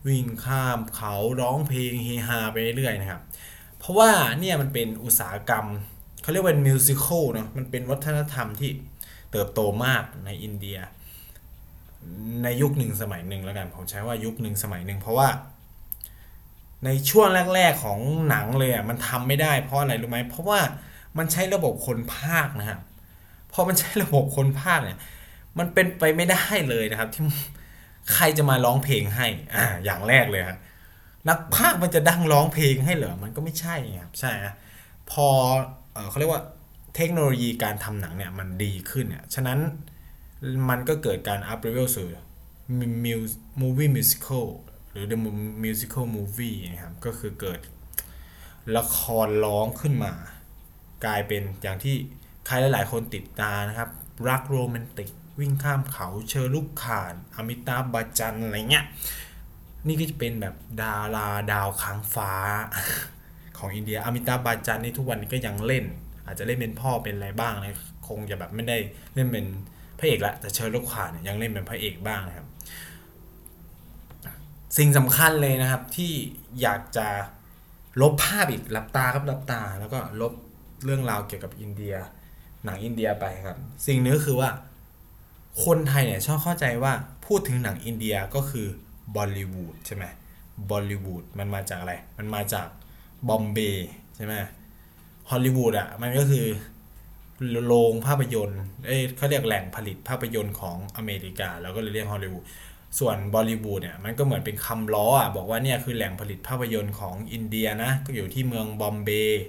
[0.06, 3.20] วิ่งข้ามเขาร้องเพลงเฮฮาไปเรื่อยนะครับ
[3.78, 5.66] เพราะว่าเนี่ยมันเป็นอุตสาหกรรม
[6.22, 8.70] เขาเรียกว่ามิวสิควลเนาะมันเป็นวัฒนธรรมที่
[9.30, 10.78] เติบโตมากในอินเดีย
[12.42, 15.28] ในยุคหนึ่งสมัยหนึ่งแล้วกันผมใช้ว่ายุคหนึ่งสมัยหนึ่งเพราะว่า
[16.84, 20.60] ในช่วงแรก ๆของหนังเลยอะมันทำไม่ได้เพราะอะไรรู้ไหมเพราะว่า
[21.18, 22.80] มันใช้ระบบคนพากย์นะครับ
[23.52, 24.98] พอมันใช้ระบบคนพากย์เนี่ย
[25.58, 27.22] มันเป็นไปไม่ได้เลยนะครับ ที่
[28.14, 30.58] ใครจะมาร้องเพลงให้อ่าอย่างแรกเลยครับ
[31.28, 34.54] นักพากย์มันจะดังร้องเพลงให้เหรอ มันก็ไม่ใช่ครับใช่ฮะ
[35.10, 35.28] พอ
[35.92, 36.42] เอเขาเรียกว่า
[36.96, 39.58] เทคโนโลยีการทำหนังเนี่ยมันดีขึ้นเนี่ย ฉะนั้น
[40.68, 42.08] มันก็เกิดการ up level สู่
[43.04, 43.20] มิว
[43.60, 44.46] มูวี่มิวสิควล
[44.90, 45.18] หรือ the
[45.64, 47.60] musical movie นะครับ ก็คือเกิด
[48.76, 50.12] ละครร้องขึ้นมา
[51.04, 51.96] กลายเป็นอย่างที่
[52.46, 53.88] ใครหลาย ๆ คนติดตานะครับ
[54.28, 58.84] รักโรแมนติกวิ่งข้ามเขาเชอลูกขาน อมิตาบัจจันอะไรเงี้ย
[59.86, 62.32] นี่ก็จะเป็นแบบดาราดาวค้างฟ้า
[63.58, 65.84] ของอินเดีย อมิตาบัจจันนี่ทุกวันนี้ก็ยังเล่น
[66.26, 68.76] อาจจะเล่นเป็นพ่อเป็นอะไรบ้างนะคงจะแบบไม่ได้
[69.14, 69.46] เล่นเป็น
[69.98, 72.46] พระเอกละแต่เชอลูกขานเนี่ยยังเล่นเป็นพระเอกบ้างนะครับ
[74.78, 76.12] สิ่งสำคัญเลยนะครับที่
[76.62, 77.08] อยากจะ
[78.00, 80.32] ลบภาพอีกลับตาครับลับตา แล้วก็ลบ
[80.84, 81.94] เรื่องราวเกี่ยวกับอินเดีย
[82.64, 84.50] หนังอินเดียไปครับ สิ่งนี้ก็คือว่า
[85.64, 86.92] คนไทยเนี่ยชอบเข้าใจว่า
[87.26, 88.66] พูดถึงหนังอินเดียก็คือ
[89.14, 90.04] บอลลิวูดใช่ไหม
[90.70, 92.66] บอลลิวูดมันมาจากอะไร มันมาจาก
[93.28, 94.34] บอมเบย์ใช่ไหม
[95.30, 96.46] ฮอลลีวูดอะมันก็คือ
[97.66, 102.44] โรงภาพยนตร์เอ้ยเขาเรียกแหล่งผลิตภาพยนตร์ของอเมริกา แล้วก็เลยเรียกฮอลลีวูด
[102.98, 109.42] ส่วนบอลลิวูดเนี่ยมันก็เหมือนเป็นคำล้ออะบอกว่าเนี่ยคือแหล่งผลิตภาพยนตร์ของอินเดียนะก็อยู่ที่เมืองบอมเบย์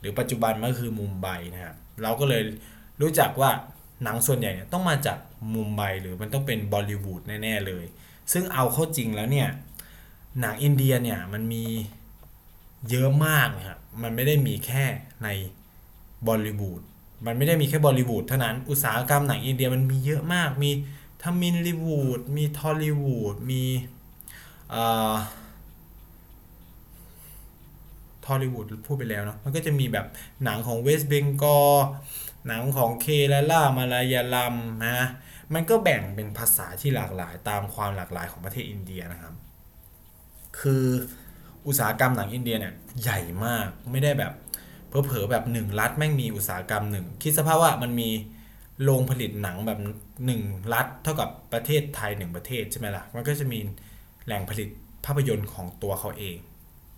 [0.00, 2.42] หรือปัจจุบันมันก็คือมุมไบนะครับเราก็เลย
[3.02, 3.50] รู้จักว่า
[4.04, 5.18] หนังส่วนใหญ่เนี่ยต้องมาจาก
[5.54, 7.84] มุมไบหรือมันต้องเป็นบอลลิวูดแน่ ๆ เลย
[8.32, 9.48] ซึ่งเอาเข้าจริงแล้วเนี่ย
[10.40, 11.64] หนังอินเดียเนี่ยมันมี
[12.90, 14.84] เยอะมากนะครับมันไม่ได้มีแค่
[15.22, 15.28] ใน
[16.26, 16.82] บอลลิวูด
[17.26, 20.70] มันไม่ได้มีแค่บอลลิวูดเท่านั้นอุตสาหกรรมหนังอินเดียมันมีเยอะมาก มี
[21.22, 23.62] ทามินลิวูดมีทอลลีวูดมี
[28.24, 30.06] ทอลลีวูดพูดไปแล้วเนาะมันก็จะมีแบบ
[30.44, 31.58] หนังของเวสเบงกอ
[32.46, 34.54] หนังของเคลาล่ามาลายาลัม
[34.86, 34.98] นะ
[35.54, 39.34] มันก็แบ่งเป็นภาษาที่หลากหลายตามความหลากหลายของประเทศอินเดียนะครับ
[40.60, 40.84] คือ
[41.66, 44.32] อุตสาหกรรมหนังอินเดียเนี่ยใหญ่มากไม่ได้แบบ
[44.88, 48.10] เผลอๆแบบหนึ่งรัฐแม่งมีอุตสาหกรรมหนึ่งคิดสภาพว่ามันมี
[48.82, 49.80] โรงผลิตหนังแบบ
[50.26, 50.42] หนึ่ง
[50.74, 53.58] รัฐเท่ากับประเทศไทยหนึ่งประเทศใช่ไหมล่ะมันก็จะมี
[54.26, 54.68] แหล่งผลิต
[55.04, 56.36] ภาพยนตร์ของตัวเขาเอง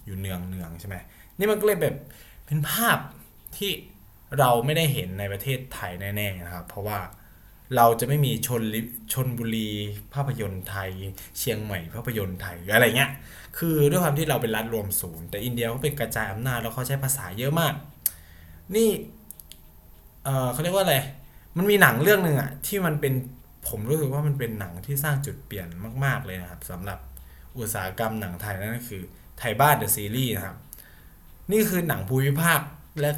[0.04, 0.96] อยู่เนืองเนืองใช่ไหม
[1.38, 1.96] นี่มันก็เลยแบบ
[2.46, 2.98] เป็นภาพ
[3.56, 3.70] ที่
[4.38, 6.98] เราไม่ได้เห็นในประเทศไทยแน่ๆนะครับ เพราะว่า
[7.76, 8.62] เราจะไม่มีชน
[9.12, 9.68] ชนบุรี
[10.14, 10.90] ภาพยนตร์ไทย
[11.38, 13.10] เชียงใหม่ภาพยนตร์ไทยอะไรเงี้ย
[13.58, 17.74] คือด้วยความที่เราเป็นรัฐรวมศูนย์ แต่อินเดียเขาเป็นกระจายอำนาจแล้วเขาใช้ภาษาเยอะมาก
[18.74, 18.90] นี่
[20.24, 20.96] เออเขาเรียกว่าอะไร
[21.56, 23.14] มันมีหนังเรื่องหนึ่งอะที่มันเป็น
[23.68, 25.68] ผมรู้สึกว่ามันเป็นหนังที่สร้างจุดเปลี่ยน
[26.04, 26.98] มากๆเลยนะครับสำหรับ
[27.58, 29.02] อุตสาหกรรมหนังไทยนั่นก็คือ
[29.38, 30.56] ไทยบ้านเดอะซีรีส์นะครับ
[31.52, 32.60] นี่คือหนังภูมิภาค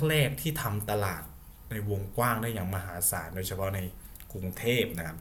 [0.08, 1.22] แรก ๆ ที่ทำตลาด
[1.70, 3.78] ในวงกว้างได้อย่างมหาศาลโดยเฉพาะใน
[4.32, 5.18] กรุงเทพนะครับ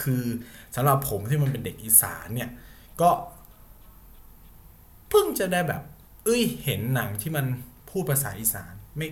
[0.00, 0.24] คือ
[0.74, 2.50] สำหรับผมที่มันเป็นเด็กอีสานเนี่ย
[3.00, 3.10] ก็
[5.08, 5.82] เพิ่งจะได้แบบ
[6.24, 7.46] เอ้ยเห็นหนังที่มัน
[7.90, 9.08] พูดภาษาอีสานไม่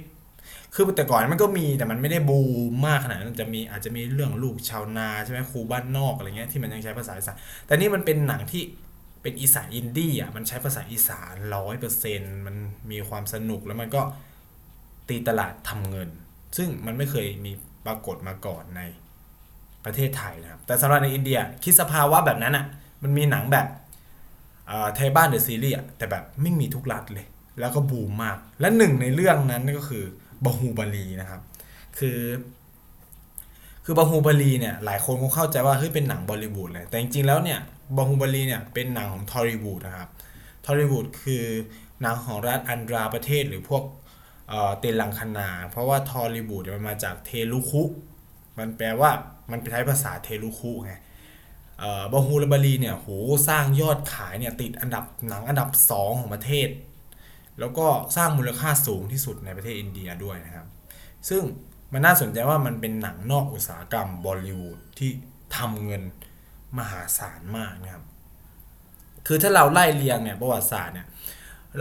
[0.75, 7.37] คือแต่ก่อนมันก็มีแต่มันไม่ได้บูมมากขนาดนั้นจะมีอาจจะมีเรื่องลูกชาวนาใช่ไหมครูบ้านนอกอะไรเงี้ยที่มันยังใช้ภาษาอีสาน
[7.67, 8.63] แต่นี่มันเป็นหนังที่
[9.23, 12.57] เป็นอีสานอินดี้อะมันใช้ภาษาอีสานร้อยเปอร์เซ็นต์มัน
[12.91, 14.03] มีความสนุกแล้วมันก็
[15.09, 16.09] ตีตลาดทำเงิน
[16.57, 17.53] ซึ่งมันไม่เคยมี
[17.87, 18.81] ปรากฏมาก่อนใน
[19.85, 22.67] ประเทศไทยนะครับ แต่สำหรับในอินเดียคิดสภาวะแบบนั้นอะ
[23.03, 23.67] มันมีหนังแบบ
[24.97, 27.27] ไทยบ้านเดอะซีรีส์แต่แบบไม่มีทุกรัฐเลย
[27.61, 30.05] แล้วก็บูมมาก และหนึ่งในเรื่องนั้นก็คือ
[30.45, 31.41] บาฮูบาลีนะครับ
[31.99, 32.19] คือ
[33.85, 37.59] คือบาฮูบาลีเนี่ยหลายคนคงเข้าใจว่าเฮ้ยเป็นหนังบอลิวูดเลยแต่จริงๆแล้วเนี่ย
[37.97, 40.09] บาฮูบาลีเนี่ยเป็นหนังของทอริวูดนะครับ
[40.65, 41.45] ทอริวูดคือ
[42.01, 43.83] หนังของรัฐอันดราประเทศหรือพวก
[44.81, 47.83] เตลังคนา เพราะว่าทอริวูดมันมาจากเทลุคุ
[48.59, 49.11] มันแปลว่า
[49.51, 50.93] มันเป็นใช้ภาษาเทลุคุไง
[52.13, 53.09] บาฮูบาลีเนี่ยโห
[53.49, 56.69] สร้างยอดขายเนี่ยติดอันดับหนังอันดับ 2 ของประเทศ
[57.61, 57.87] แล้วก็
[58.17, 60.67] สร้างมูลค่าสูงที่สุดในประเทศอินเดียด้วยนะครับ
[61.29, 61.43] ซึ่ง
[61.93, 65.11] มันน่าสนใจว่ามันเป็นหนังนอกอุตสาหกรรมบอลิวูดที่
[65.57, 66.03] ทำเงิน
[66.79, 68.05] มหาศาลมากนะครับ
[69.27, 71.07] คือถ้าเราไล่เรียงเนี่ยประวัติศาสตร์เนี่ย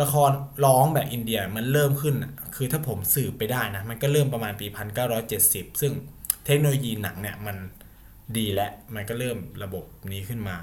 [0.01, 0.31] ละคร
[0.65, 2.15] ร้องแบบอินเดียมันเริ่มขึ้น
[2.55, 4.67] คือถ้าผมสืบไปได้นะ มันก็เริ่มประมาณปี
[5.23, 5.91] 1970 ซึ่ง
[6.45, 7.57] เทคโนโลยีหนังเนี่ยมัน
[8.37, 10.57] ดีและมันก็เริ่มระบบนี้ขึ้นมา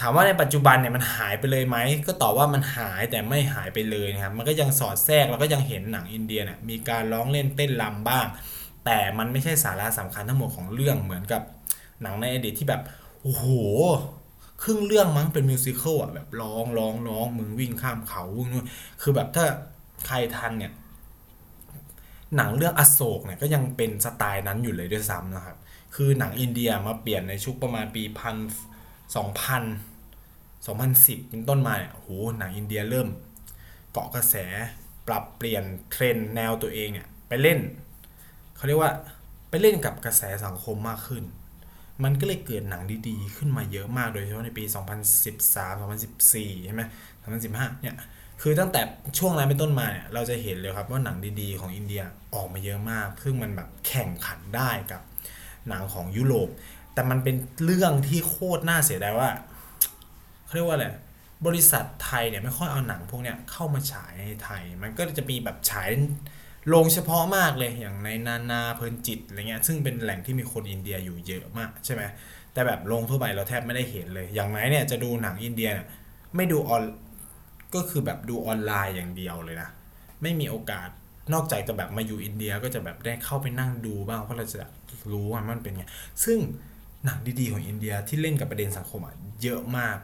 [0.00, 8.26] ถามว่าในปัจจุบันเนี่ยมันหายไปเลยไหม ก็ตอบว่ามันหายแต่ไม่หายไปเลยนะครับ มันก็ยังสอดแทรกแล้วก็ยังเห็นหนังอินเดียเนี่ยมีการร้องเล่นเต้นรำบ้าง
[8.84, 11.42] แต่มันไม่ใช่สาระสำคัญทั้งหมดของเรื่องเหมือนกับ
[12.02, 12.82] หนังในอดีตที่แบบ
[13.22, 13.46] โอ้โห
[14.64, 18.66] ครึ่งเรื่องมั้งเป็นมิวสิควลอะแบบร้องร้องร้องมึงวิ่งข้ามเขาวิ่งนู่น
[19.02, 19.44] คือแบบถ้า
[20.06, 20.72] ใครทันเนี่ย
[22.36, 25.56] หนังเรื่องอโศกเนี่ยก็ยังเป็นสไตล์นั้นอยู่เลยด้วยซ้ำนะครับ
[25.94, 28.36] คือหนังอินเดียมาเปลี่ยนในชุกประมาณปีพัน
[29.16, 29.62] สองพัน
[30.66, 33.08] สองพันสิบเป็นต้นมาเนี่ยโอ้โหหนังอินเดียเริ่ม
[33.92, 34.34] เกาะกระแส
[35.06, 37.58] ปรับเปลี่ยนเทรนด์แนวตัวเองเนี่ยไปเล่น
[38.56, 38.92] เขาเรียกว่า
[39.50, 41.24] ไปเล่นกับกระแสสังคมมากขึ้น
[42.02, 44.64] มันก็เลยเกิดหนังดีๆ ขึ้นมาเยอะมากโดยเฉพาะในปี
[45.24, 46.82] 2013 2014 ใช่ไหม
[47.32, 47.96] 2015 เนี่ย
[48.42, 48.80] คือตั้งแต่
[49.18, 52.02] ช่วงนั้นเป็นต้นมาเนี่ย เราจะเห็นเลยครับว่าหนังดีๆ ของอินเดีย
[52.34, 55.02] ออกมาเยอะมาก ซึ่งมันแบบแข่งขันได้กับ
[55.68, 56.48] หนังของยุโรป
[56.94, 59.30] แต่มันเป็นเรื่องที่โคตรน่าเสียดายว่า
[60.44, 60.86] เขาเรียกว่าอะไร
[61.46, 65.88] บริษัทไทยเนี่ยไม่ค่อยเอาหนังพวกเนี้ยเข้ามาฉายในไทย มันก็จะมีแบบฉาย
[66.68, 72.02] โรงเฉพาะมากเลยอย่างในนานาเพลินจิตอะไรเงี้ยซึ่งเป็นแหล่งที่มีคนอินเดียอยู่เยอะมากใช่ไหม
[72.52, 75.86] แต่แบบโรงทั่วไปเราแทบไม่ได้เห็นเลย อย่างไหนเนี่ยจะดูหนังอินเดียเนี่ย
[76.36, 76.82] ไม่ดูออน
[77.74, 79.70] ก็คือแบบดูออนไลน์อย่างเดียวเลยนะ
[80.22, 80.88] ไม่มีโอกาส
[81.32, 84.60] นอกจากจะแบบมาอยู่อินเดียก็จะแบบได้เข้าไปนั่งดูบ้างเพราะเราจะ
[85.12, 85.84] รู้ว่ามันเป็นไง
[86.24, 86.38] ซึ่ง
[87.04, 89.98] หนังดีๆของอินเดียที่เล่นกับประเด็นสังคมอะเยอะมาก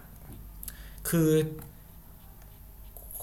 [1.09, 1.31] คือ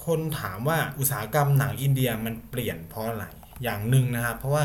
[0.04, 3.24] คนถามว่าอุตสาหกรรมหนังอินเดียมันเปลี่ยนเพราะอะไร
[3.62, 4.64] อย่างหนึ่งนะครับ เพราะว่า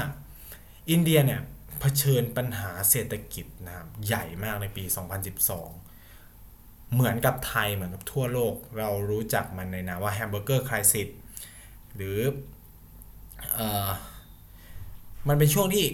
[0.91, 1.41] อินเดียเนี่ย
[1.79, 4.83] เผชิญปัญหาเศรษฐกิจนะครับใหญ่มากในปี
[6.09, 11.07] 2012 เหมือนกับไทยเหมือนกับทั่วโลก เรารู้จักมันในนามว่า Hamburger Crisis
[11.95, 12.19] หรือ
[13.57, 13.89] ออ
[15.27, 15.85] มันเป็นช่วงที่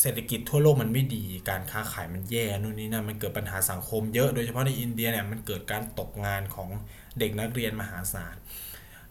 [0.00, 6.68] เศรษฐกิจทั่วโลกมันไม่ดี การค้าขายมันแย่นู่นนี่นั่นมันเกิดปัญหาสังคมเยอะ โดยเฉพาะในอินเดียเนี่ยมันเกิดการตกงานของ
[7.18, 8.36] เด็กนักเรียนมหาศาล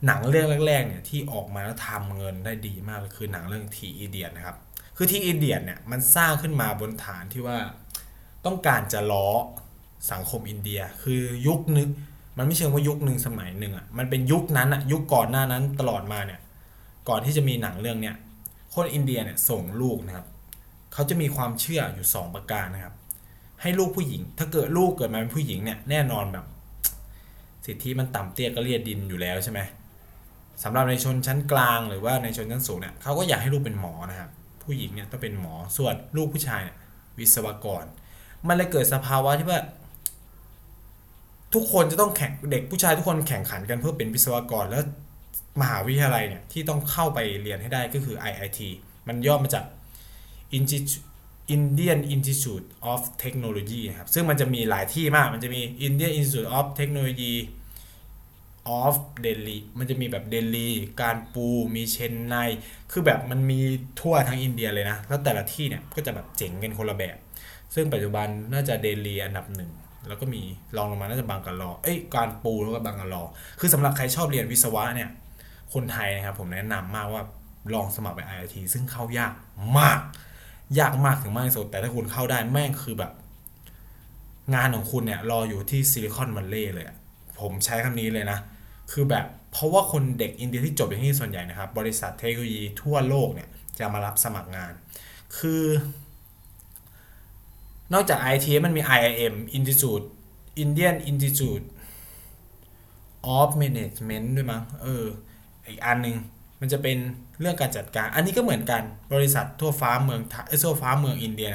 [0.06, 4.58] หนังเรื่องแรกๆเนี่ยที่ออกมาแล้วทำเงินได้ดีมากคือหนังเรื่องทีอีเดียนนะครับ
[4.98, 7.58] คือทีอีเดียนเนี่ยมันสร้างขึ้นมาบนฐานที่ว่า
[8.46, 9.28] ต้องการจะล้อ
[10.12, 11.90] สังคมอินเดีย คือยุคนึง
[12.38, 16.40] มันไม่เชิงว่ายุคหนึ่งสมัยหนึ่งอะมันเป็นยุคนั้นอะยุคก่อนหน้านั้นตลอดมาเนี่ย
[17.10, 18.16] ก่อนที่จะมีหนังเรื่องเนี้ย
[18.74, 20.28] คนอินเดียเนี่ยส่งลูกนะครับ
[20.98, 22.94] เขาจะมีความเชื่ออยู่ 2 ประการนะครับ
[23.62, 26.46] ให้ลูกผู้หญิง ถ้าเกิดลูกเกิดมาเป็นผู้หญิงเนี่ยแน่นอนแบบ
[27.66, 29.60] สิทธิมันต่ำเตี้ยก็เรียดดินอยู่แล้วใช่ไหม
[30.64, 34.30] สำหรับในชนชั้นกลางหรือว่าในชนชั้นสูงเนี่ยเขาก็อยากให้ลูกเป็นหมอนะครับ
[34.64, 36.76] ผู้หญิงเนี่ยต้องเป็นหมอส่วนลูกผู้ชายเนี่ย
[37.20, 37.84] วิศวกร
[38.48, 39.60] มันเลยเกิดสภาวะที่ว่า
[41.54, 44.84] ทุกคนจะต้องแข่งเด็กผู้ชายทุกคนแข่งขันกันเพื่อเป็นวิศวกรแล้ว
[45.62, 48.60] มหาวิทยาลัยเนี่ยที่ต้องเข้าไปเรียนให้ได้ก็คือ IIT
[49.08, 49.64] มันย่อมาจาก
[51.56, 57.36] Indian Institute of Technology นะครับ ซึ่งมันจะมีหลายที่มาก มันจะมี Indian Institute of Technology
[58.82, 60.70] of Delhi มันจะมีแบบเดลี
[61.02, 62.36] การปูมีเชนไน
[62.92, 63.60] คือแบบมันมี
[64.00, 67.18] ทั่วทั้งอินเดียเลยนะ แล้วแต่ละที่เนี่ยก็จะแบบเจ๋งกันคนละแบบ
[67.76, 69.72] ซึ่งปัจจุบันน่าจะเดลีอันดับหนึ่ง
[70.08, 70.42] แล้วก็มี
[70.76, 73.24] รองลงมาน่าจะบางกะลอ เอ้ย กานปูร์แล้วก็บางกะลอ
[73.60, 75.10] คือสำหรับใครชอบเรียนวิศวะเนี่ย
[75.74, 77.24] คนไทยนะครับผมแนะนำมากว่า
[77.74, 79.34] ลองสมัครไป IIT ซึ่งเข้ายาก
[79.80, 80.00] มาก
[80.80, 83.12] ยากมากถึงมากที่สุดแต่ถ้าคุณเข้าได้แม่งคือแบบ
[84.56, 86.86] งานของคุณเนี่ย รออยู่ที่ Silicon Valley เลย
[87.40, 88.40] ผมใช้คำนี้เลยนะ
[88.92, 93.50] คือแบบเพราะว่าคนเด็กอินเดียที่จบ IIT ส่วนใหญ่นะครับ บริษัทเทคโนโลยีทั่วโลกเนี่ย
[93.80, 94.74] จะมารับสมัครงาน
[95.38, 95.64] คือ
[97.94, 100.06] นอกจาก IT มันมี IIM Institute
[100.64, 101.66] Indian Institute
[103.38, 105.06] of Management ด้วยมั้งเออ
[105.68, 106.16] อีกอันหนึ่ง
[106.60, 106.98] มันจะเป็น
[107.40, 108.82] เรื่องการจัดการ อันนี้ก็เหมือนกัน
[109.14, 111.50] บริษัททั่วฟ้าเมืองไทยไอ้ทั่วฟ้าเมืองอินเดีย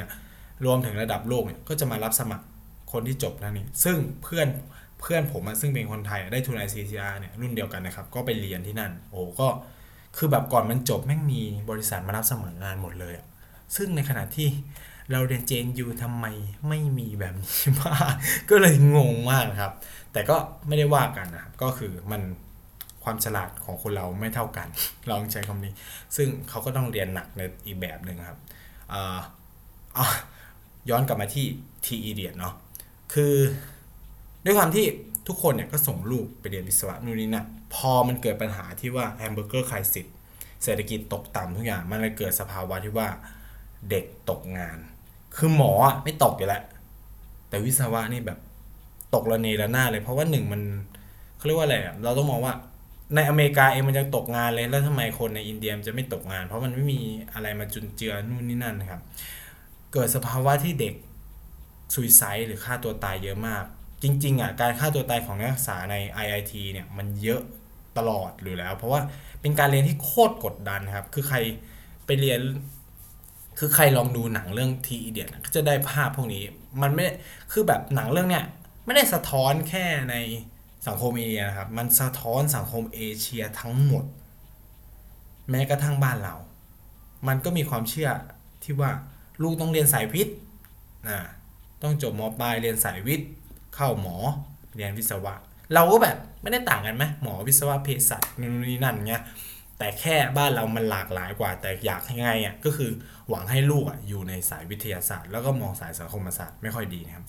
[0.65, 2.45] รวมถึงระดับโลกเนี่ยก็จะมารับสมัคร
[2.91, 4.47] คนที่จบนั่นนี่ซึ่งเพื่อน
[4.99, 9.47] เพื่อนผมอะซึ่งเป็นคนไทยได้ทุน ICCR เนี่ยรุ่นเดียวกันนะครับ ก็ไปเรียนที่นั่น โอ้ก็
[10.17, 13.25] คือแบบก่อนมันจบแม่งมีบริษัทมารับสมัครงานหมดเลยอะ
[13.75, 14.47] ซึ่งในขณะที่
[15.11, 16.25] เราเรียนเจนยูทำไม
[16.67, 18.13] ไม่มีแบบนี้บ้าง
[18.49, 19.73] ก็เลยงงมากครับ
[20.13, 22.21] แต่ก็ไม่ได้ว่ากันนะครับก็คือมัน
[23.03, 24.67] ความฉลาดของคนเราไม่เท่ากัน
[25.09, 25.73] ลองใช้คำนี้
[26.15, 28.39] ซึ่งเขาก็ต้องเรียนหนักในอีกแบบหนึ่งครับ
[30.89, 31.45] ย้อนกลับมาที่
[31.85, 32.53] ทีอีเดียเนาะ
[33.13, 33.35] คือ
[34.45, 34.85] ด้วยความที่
[35.27, 40.05] ทุกคนเนี่ยก็ส่งลูกไปเรียนวิศวะนู่นนี่นะพอมันเกิดปัญหาที่ว่า Hamburger Crisis
[40.63, 43.07] เศรษฐกิจตกต่ำทุกอย่าง มันเลยเกิดสภาวะที่ว่า
[43.89, 44.77] เด็กตกงาน
[45.35, 45.71] คือหมอ
[46.03, 46.63] ไม่ตกอยู่แล้ว
[47.49, 48.39] แต่วิศวะนี่แบบ
[49.13, 50.61] ตกระเนระนาดเลย เพราะว่าหนึ่งมัน
[51.37, 52.53] เขาเรียกว่าอะไรเราต้องมองว่า
[53.15, 56.99] ในอเมริกาเองมันยังตกงานเลยแล้วทำไมคนในอินเดียมันจะไม่ตกงาน เพราะมันไม่มี
[57.33, 59.01] อะไรมาจุนเจือนู่นนี่นั่นนะครับ
[59.93, 60.93] เกิดสภาวะที่เด็ก
[61.93, 63.63] suicide หรือฆ่าตัวตายเยอะมาก
[64.03, 67.41] จริงๆอะการฆ่าตัวตายของนักศึกษาใน IIT เนี่ยมันเยอะ
[67.97, 69.01] ตลอดอยู่แล้ว เพราะว่า
[69.41, 71.37] เป็นการเรียนที่โคตรกดดันครับ คือใคร
[72.05, 72.39] ไปเรียน
[73.59, 76.43] คือใครลองดูหนังเรื่องทีอีเดียก็จะได้ภาพพวกนี้
[76.81, 77.05] มันไม่
[77.51, 78.45] คือแบบหนังเรื่องเนี้ย
[78.85, 80.15] ไม่ได้สะท้อนแค่ใน
[80.87, 84.05] สังคมเอเชียนะครับ มันสะท้อนสังคมเอเชียทั้งหมด
[85.49, 86.35] แม้กระทั่งบ้านเรา
[87.27, 88.09] มันก็มีความเชื่อ
[88.63, 88.91] ที่ว่า
[89.41, 90.35] ลูกต้องเรียนสายวิทย์
[91.09, 91.19] นะ
[91.81, 93.29] ต้องจบมปลายเรียนสายวิทย์
[93.75, 94.17] เข้าหมอ
[94.75, 95.33] เรียนวิศวะ
[95.73, 99.23] เราก็แบบไม่ได้ต่างกันไหมหมอวิศวะเภสัชนู่นนี่นั่นเงี้ย
[99.77, 102.91] แต่แค่บ้านเรามันหลากหลายกว่า แต่อยากยังไงอะก็คือ
[103.29, 107.25] หวังให้ลูกอะอยู่ในสายวิทยาศาสตร์ แล้วก็มองสายสังคมศาสตร์ไม่ค่อยดีนะครับ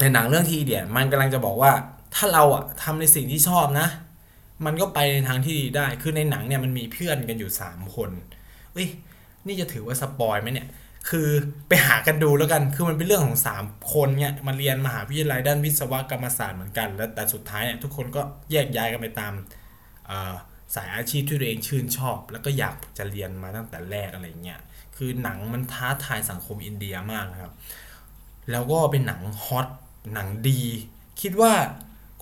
[0.00, 1.72] ในหนังเรื่องทีเดียมันกำลังจะบอกว่า
[2.14, 3.88] ถ้าเราอะทำในสิ่งที่ชอบนะ
[4.64, 8.10] มันก็ไปในทางที่ดีได้ คือในหนังเนี่ยมันมีเพื่อนกันอยู่ 3 คน
[8.72, 8.88] เอ้ย
[9.46, 10.68] นี่จะถือว่าสปอยไหมเนี่ย
[11.10, 11.28] คือ
[11.68, 19.32] ไปหากันดูแล้วกัน คือมันเป็นเรื่องของ 3 คนเนี่ยมาเรียนมหาวิทยาลัยด้านวิศวกรรมศาสตร์เหมือนกัน แล้วแต่สุดท้ายเนี่ยทุกคนก็แยกย้ายกันไปตาม
[20.74, 24.60] สายอาชีพที่ตัวเองชื่นชอบ แล้วก็อยากจะเรียนมาตั้งแต่แรกอะไรเงี้ย
[24.96, 27.52] คือหนังมันท้าทายสังคมอินเดียมากนะครับ
[28.50, 29.66] แล้วก็เป็นหนังฮอต
[30.12, 30.62] หนังดี
[31.20, 31.52] คิดว่า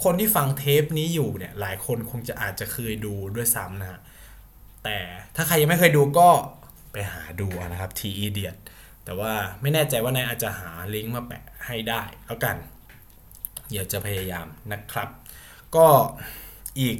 [0.05, 4.01] คนที่ฟังเทปนี้อยู่เนี่ย หลายคนคงจะอาจจะเคยดูด้วยซ้ำนะฮะ
[4.85, 4.99] แต่
[5.37, 6.29] ถ้าใครยังไม่เคยดูก็
[6.93, 8.53] ไปหาดูนะครับทีอีเดีย
[9.05, 12.57] แต่ว่าไม่แน่ใจว่านายอาจจะหาลิงก์มาแปะให้ได้แล้วกัน
[13.71, 15.09] เดี๋ยวจะพยายามนะครับ
[15.77, 15.87] ก็
[16.81, 16.97] อีก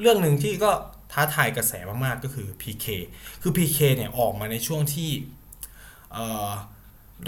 [0.00, 0.70] เรื่องหนึ่งที่ก็
[1.12, 1.72] ท้าทายกระแส
[2.04, 2.86] มากๆก็คือ PK
[3.42, 5.10] คือ PK เนี่ยออกมาในช่วงที่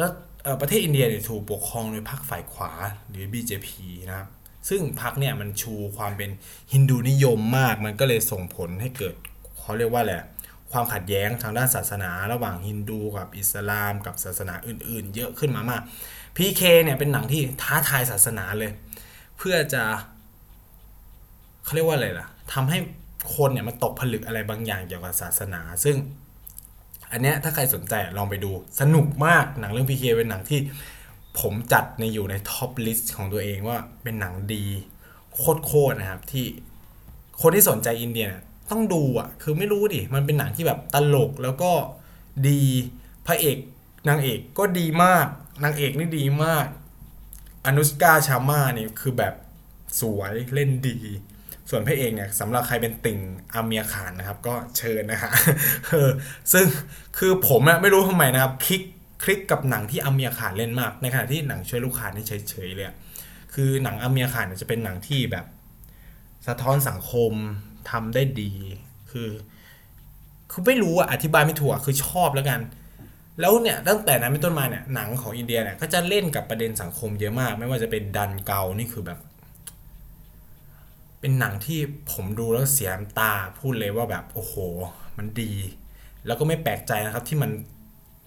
[0.01, 0.13] รัฐ
[0.61, 2.73] ประเทศอินเดียเนี่ยถูกปกครองโดยพรรคฝ่ายขวา
[3.11, 3.69] หรือ BJP
[4.09, 4.29] นะครับ
[4.69, 6.31] ซึ่งพรรคเนี่ยมันชูความเป็น
[6.73, 9.15] ฮินดูนิยมมาก มันก็เลยส่งผลให้เกิด
[9.61, 10.15] เขาเรียกว่าอะไร
[10.73, 15.83] ความขัดแย้งทางด้านศาสนา ระหว่างฮินดูกับอิสลามกับศาสนาอื่น ๆ เยอะขึ้นมามาก
[16.37, 18.73] PK เนี่ยเป็นหนังที่ท้าทายศาสนาเลย
[19.39, 19.83] เพื่อจะ
[21.65, 22.79] เขาเรียกว่าอะไรล่ะทำให้
[23.37, 25.97] คนเนี่ยมันตกผลึกอะไรบางอย่างเกี่ยวกับศาสนา ซึ่ง
[27.13, 30.61] อันเนี้ยถ้าใครสนใจลองไปดูสนุกมากหนังเรื่อง PK เป็นหนังที่
[31.41, 34.65] ผมจัดในอยู่ใน top list ของตัวเองว่าเป็นหนังดี
[35.67, 36.47] โคตรๆนะครับที่
[37.41, 38.29] คนที่สนใจอินเดีย
[38.71, 41.73] ต้องดูอะคือไม่รู้ดิมันเป็นหนังที่แบบตลกแล้วก็
[42.49, 42.63] ดี
[43.27, 43.57] พระเอก
[44.09, 45.27] นางเอกก็ดีมาก
[45.65, 46.67] นางเอกนี่ดีมาก
[47.67, 49.35] อนุสกาชาม่านี่คือแบบ
[50.01, 50.99] สวยเล่นดี
[51.71, 53.19] ส่วนพระเอกเนี่ยสำหรับใครเป็นติ่ง
[53.55, 55.31] อาเมียขานนะครับ ก็เชิญนะฮะ
[56.53, 56.67] ซึ่ง
[57.19, 58.83] คือผมไม่รู้ทำไมนะครับ คลิก
[59.23, 62.87] คลิกกับหนังที่อาเมียขานเล่นมาก ในขณะที่หนังช่วยลูกค้านี่เฉยๆเลย
[63.55, 65.47] คือหนังอาเมียขานจะเป็นหนังที่แบบ
[66.47, 67.33] สะท้อนสังคม
[67.91, 68.53] ทำได้ดี
[69.11, 69.31] คือ
[70.51, 72.61] คือไม่รู้อะอธิบายไม่ถูกคือชอบแล้วกัน
[73.41, 79.19] แล้วเนี่ยตั้งแต่นั้นเป็นต้นมาเนี่ยหนังของอินเดียเนี่ยก็จะเล่นกับประเด็นสังคมเยอะมาก ไม่ว่าจะเป็นดันเกานี่คือแบบ
[81.21, 81.81] เป็นหนังที่
[82.13, 84.55] ผมดูแล้วเสียน้ำตาพูดเลยว่าแบบโอ้โห
[85.19, 85.53] มันดี
[86.27, 87.51] แล้วก็ไม่แปลกใจนะครับที่มัน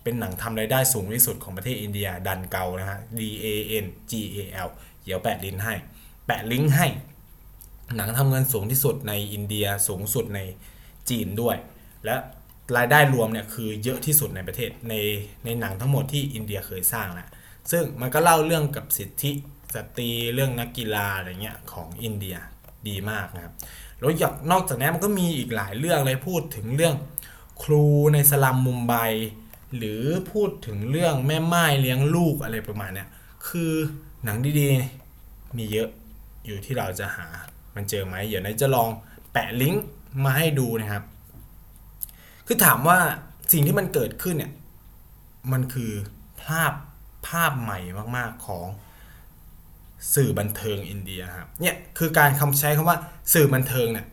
[0.04, 3.46] เป็นหนังทำรายได้สูงที่สุดของประเทศอินเดียดันเกานะฮะ D A
[3.84, 4.70] N G A L
[5.04, 5.74] เดี๋ยวแปะลิงก์ให้
[6.26, 6.88] แปะลิงก์ให้
[7.96, 10.40] หนังทำเงินสูงที่สุดในอินเดียสูงสุดใน
[11.10, 11.56] จีนด้วย
[12.06, 12.16] และ
[12.78, 14.94] รายได้รวมเนี่ยคือเยอะที่สุดในประเทศใน
[15.46, 17.28] ในหนังทั้งหมดที่อินเดียเคยสร้างแหละ
[17.72, 19.32] ซึ่งมันก็เล่าเรื่องกับสิทธิ
[19.76, 22.38] สตรีเรื่องนักกีฬาอะไรเงี้ยของอินเดีย
[22.90, 23.54] ดีมากนะครับ
[24.00, 26.96] แล้วอยากนอกจากนี้มันก็มีอีกหลายเรื่องเลยพูดถึงเรื่อง
[27.64, 28.94] ครูในสลัมมุมไบ
[29.78, 33.10] หรือพูดถึงเรื่องแม่ไม้เลี้ยงลูกอะไรประมาณเนี้ย
[33.48, 33.72] คือ
[34.24, 35.90] หนังดีๆมีเยอะ
[36.46, 37.28] อยู่ที่เราจะหา
[37.76, 38.90] มันเจอไหมเดี๋ยวนายจะลอง
[39.32, 39.84] แปะลิงก์
[40.24, 41.04] มาให้ดูนะครับ
[42.48, 42.98] คือถามว่า
[43.52, 44.52] สิ่งที่มันเกิดขึ้นเนี่ย
[45.52, 45.92] มันคือ
[46.44, 46.74] ภาพ
[47.28, 47.80] ภาพใหม่
[48.18, 48.66] มากๆของ
[50.16, 52.98] สื่อบันเทิงอินเดียครับเนี่ยคือการคำใช้คำว่า
[53.34, 54.08] สื่อบันเทิงเนี่ย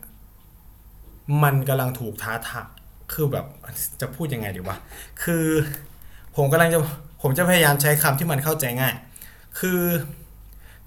[1.43, 2.67] มันกำลังถูกท้าทาย
[3.13, 3.45] คือแบบ
[4.01, 4.77] จะพูดยังไงดีวะ
[5.23, 5.45] คือ
[6.35, 6.79] ผมกำลังจะ
[7.21, 8.93] ผมจะพยายามใช้คำที่มันเข้าใจง่าย
[9.59, 9.81] คือ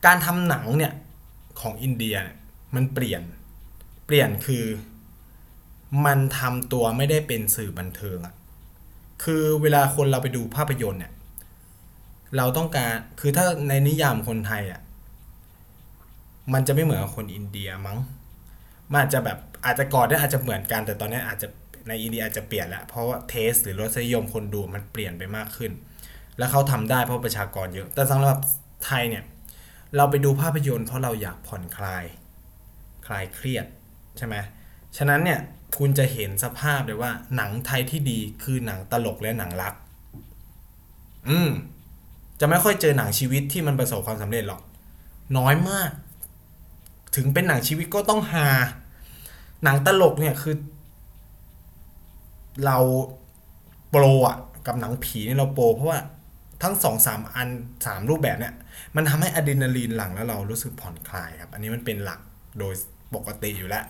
[0.06, 0.92] การทำหนังเนี่ย
[1.60, 2.36] ของอินเดียเนี่ย
[2.74, 3.22] มันเปลี่ยน
[4.06, 4.64] เปลี่ยนคือ
[6.06, 8.34] มันทำตัวไม่ได้เป็นสื่อบันเทิงอะ
[9.24, 11.12] คือเวลาคนเราไปดูภาพยนตร์เนี่ย
[12.36, 14.80] เราต้องการคือถ้าในนิยามคนไทยอะ
[16.52, 17.98] มันจะไม่เหมือนกับคนอินเดียมั้ง
[18.90, 21.48] มันอาจจะแบบอาจจะก่อนนี่อาจจะเหมือนกัน แต่ตอนนี้อาจจะ
[21.88, 25.72] ในอินเดียอาจจะเปลี่ยนแล้วเพราะว่าเทสหรือรสนิยมคนดูมันเปลี่ยนไปมากขึ้น
[26.38, 28.36] แล้วเขาทำได้เพราะประชากรเยอะ แต่สำหรับ
[28.86, 29.24] ไทยเนี่ย
[29.96, 32.04] เราไปดูภาพยนตร์เพราะเราอยากผ่อนคลาย
[33.06, 33.66] คลายเครียด
[34.16, 34.34] ใช่ไหม
[34.96, 35.40] ฉะนั้นเนี่ย
[35.78, 39.74] คุณจะเห็นสภาพเลยว่าหนังไทยที่ดีคือหนังตลกและหนังรัก
[41.28, 41.50] อืม
[42.40, 44.60] จะไม่ค่อยเจอหนังชีวิตที่มันประสบความสำเร็จหรอก
[45.38, 45.90] น้อยมาก
[47.14, 48.48] ถึงเป็นหนังชีวิตก็ต้องฮา
[49.64, 50.56] หนังตลกเนี่ยคือ
[52.64, 52.78] เรา
[53.90, 56.00] โปรอะกับหนังผีเนี่ยเราโปรเพราะว่า
[56.62, 57.48] ทั้งสองสามอัน
[57.86, 58.54] สามรูปแบบเนี่ย
[58.96, 62.20] มันทำให้อะดรีนาลีนหลั่งแล้วเรารู้สึกผ่อนคลายครับ อันนี้มันเป็นหลัก
[62.58, 62.74] โดย
[63.14, 63.84] ปกติอยู่แล้ว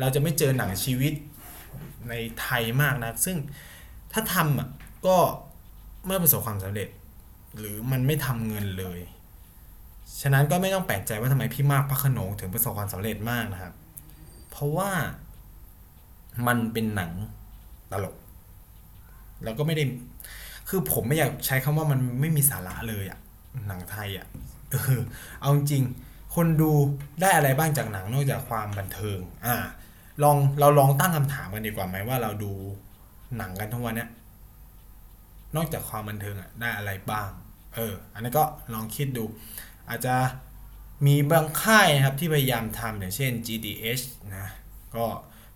[0.00, 1.12] เราจะไม่เจอหนังชีวิต
[2.08, 3.36] ในไทยมากนะ ซึ่ง
[4.12, 4.68] ถ้าทำอะ
[5.06, 5.16] ก็
[6.06, 6.88] ไม่ประสบความสำเร็จ
[7.58, 8.98] หรือมันไม่ทำเงินเลย
[10.20, 13.74] ฉะนั้นก็ไม่ต้องแปลกใจว่าทำไมพี่มากพระขนงถึงประสบความสำเร็จมากนะครับ
[14.50, 14.90] เพราะว่า
[16.46, 17.12] มันเป็นหนัง
[17.92, 18.16] ตลก
[19.44, 19.84] แล้วก็ไม่ได้
[20.68, 23.18] คือผมไม่อยากใช้คำว่ามันไม่มีสาระเลยอะ
[23.66, 24.26] หนังไทยอะ
[24.70, 25.00] เออ
[25.40, 25.82] เอาจริง
[26.34, 26.70] คนดู
[27.20, 29.56] ได้อะไรบ้างจากหนังนอกจากความบันเทิง อ่า
[30.22, 32.52] ลองเราลองตั้งคำถามกันดีกว่าไหมว่าเราดู
[33.36, 34.10] หนังกันทั้งวันเนี้ย
[35.56, 37.30] นอกจากความบันเทิงอะได้อะไรบ้าง
[37.74, 39.24] เออ อันนี้ก็ลองคิดดู
[39.88, 40.16] อาจจะ
[41.06, 44.04] มีบางค่ายนะครับที่พยายามทำอย่างเช่น GDH
[44.36, 44.46] นะ
[44.96, 45.04] ก็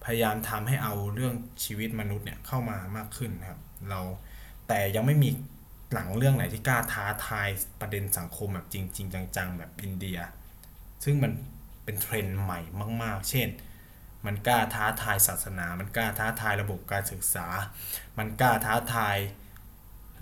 [0.04, 4.00] พยายามทำให้เอาเรื่องชีวิตมนุษย์เนี่ยเข้ามามากขึ้นนะครับเรา
[4.68, 5.30] แต่ยังไม่มี
[5.94, 7.48] หนังเรื่องไหนที่กล้าท้าทาย
[7.80, 10.18] ประเด็นสังคมแบบจริงๆจังๆ แบบอินเดีย
[11.04, 11.32] ซึ่งมัน
[11.84, 12.60] เป็นเทรนด์ใหม่
[13.02, 13.48] มาก ๆ เช่น
[14.26, 17.46] มันกล้าท้าทายศาสนา มันกล้าท้าทายระบบการศึกษา
[18.18, 19.16] มันกล้าท้าทาย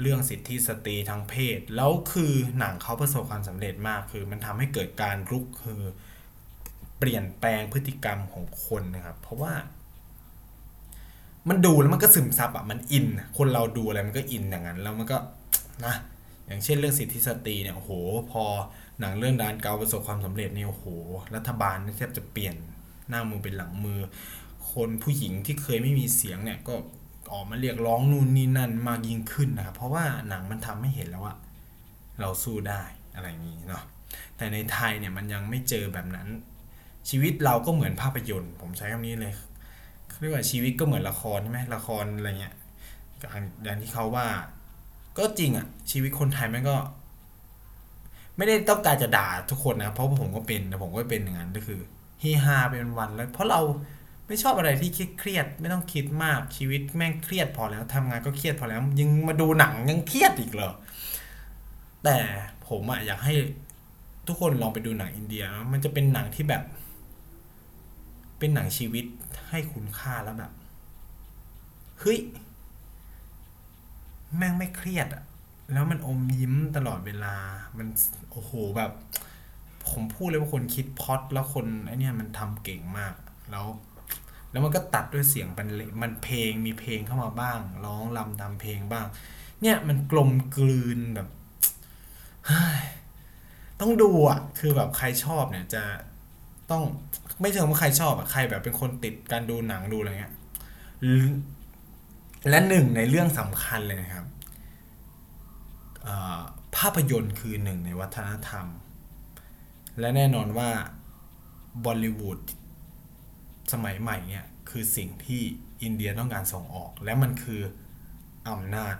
[0.01, 5.83] เรื่องสิทธิสตรีทางเพศ แล้วคือหนังเขาประสบความสำเร็จมากคือ มันทำให้เกิดการรุกคือ
[6.99, 9.53] เปลี่ยนแปลงพฤติกรรมของคนนะครับ เพราะว่า
[11.49, 13.07] มันดูแล้วมันก็ซึมซับอะมันอิน
[13.39, 15.19] คนเราดูอะไรมันก็อินอย่างนั้นแล้วมันก็
[15.85, 15.95] นะ
[16.47, 17.91] อย่างเช่นเรื่องสิทธิสตรีเนี่ยโอ้โห
[18.31, 18.45] พอ
[19.01, 20.85] หนังเรื่องดานเกาประสบความสำเร็จเนี่ยโอ้โห
[21.35, 22.55] รัฐบาลแทบจะเปลี่ยน
[23.09, 24.01] หน้ามือเป็นหลังมือ
[24.73, 26.75] คนผู้หญิงที่เคยไม่มีเสียงเนี่ยก็
[27.33, 31.35] ออกมาเรียกร้องนู่นนี่นั่นมากยิ่งขึ้นนะครับ เพราะว่าหนังมันทำให้เห็นแล้วว่า
[32.21, 32.83] เราสู้ได้
[33.14, 33.85] อะไรอย่างนี้เนาะ
[34.37, 36.29] แต่ในไทยเนี่ยมันยังไม่เจอแบบนั้น
[37.09, 39.35] ชีวิตเราก็เหมือนภาพยนตร์ ผมใช้คำนี้เลย
[40.21, 42.55] เรียกว่าชีวิตก็เหมือนละครใช่ไหมละครอะไรเงี้ย
[43.64, 44.27] อย่างที่เขาว่า
[45.19, 46.77] ก็จริงอะชีวิตคนไทยมันก็
[48.37, 51.81] ไม่ได้ต้องการจะด่าทุกคนนะเพราะผมก็เป็นแต่ผมก็เป็นอย่างนั้นก็คือ
[52.23, 53.61] ฮีฮาเป็นวันแล้วเพราะเรา
[54.29, 60.73] ไม่ชอบอะไรที่เครียดไม่ต้องคิดมากชีวิตแม่งเครียดพอแล้วทำงานก็เครียดพอแล้ว ยังมาดูหนังยังเครียดอีกเหรอ
[62.05, 62.17] แต่
[62.69, 63.35] ผมอะอยากให้
[64.27, 66.62] ทุกคนลองไปดูหนังอินเดีย มันจะเป็นหนังที่แบบ
[68.38, 69.05] เป็นหนังชีวิต
[69.49, 70.53] ให้คุณค่าแล้วแบบ
[72.01, 72.19] เฮ้ย
[74.37, 75.23] แม่งไม่เครียดอะ
[75.73, 77.35] แล้วมันอมยิ้มตลอดเวลา
[77.79, 77.88] มัน
[78.31, 78.93] โอ้โหแบบ
[79.91, 83.14] ผมพูดเลยว่าคนคิดพอตแล้วคนไอเนี่ยมันทำเก่งมาก
[83.51, 83.67] แล้ว
[84.51, 89.07] แล้วมันก็ตัดด้วยเสียงบรรเลงมันเพลงมีเพลงเข้ามาบ้าง ร้องรำทำเพลงบ้าง
[89.63, 91.29] เนี่ยมันกลมกลืนแบบ
[93.81, 95.83] ต้องดูอะ คือแบบใครชอบเนี่ยจะ
[96.71, 96.83] ต้อง
[97.41, 100.35] ไม่เชิงว่าใครชอบอะ ใครแบบเป็นคนติดการดูหนังดูอะไรเงี้ย
[102.49, 104.27] และหนึ่งในเรื่องสำคัญเลยนะครับ
[106.77, 108.67] ภาพยนตร์คือหนึ่งในวัฒนธรรม
[110.01, 110.71] และแน่นอนว่า
[111.85, 112.39] บอลลิวูด
[113.73, 115.43] สมัยใหม่เนี่ยคือสิ่งที่
[115.83, 117.61] อินเดียต้องการส่งออก และมันคือ
[118.49, 118.95] อำนาจ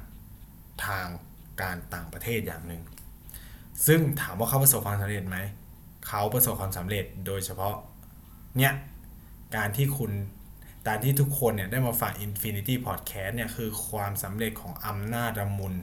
[0.87, 1.07] ทาง
[1.63, 2.83] การต่างประเทศอย่างหนึ่ง
[3.87, 5.39] ซึ่งถามว่าเขาประสบความสำเร็จไหม
[6.07, 7.77] เขาประสบความสำเร็จโดยเฉพาะ
[8.57, 8.73] เนี่ย
[9.57, 10.13] การที่คุณ
[10.87, 15.75] การที่ทุกคนเนี่ยได้มาฟัง Infinity Podcast เนี่ยคือความสำเร็จของอำนาจระมุน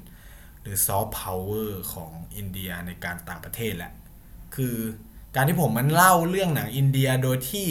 [0.61, 3.93] หรือซอฟต์พาวเวอร์ของอินเดียในการต่างประเทศแหละ
[4.55, 4.75] คือ
[5.35, 7.67] การที่ผมมันเล่าเรื่องหนังอินเดียโดยที่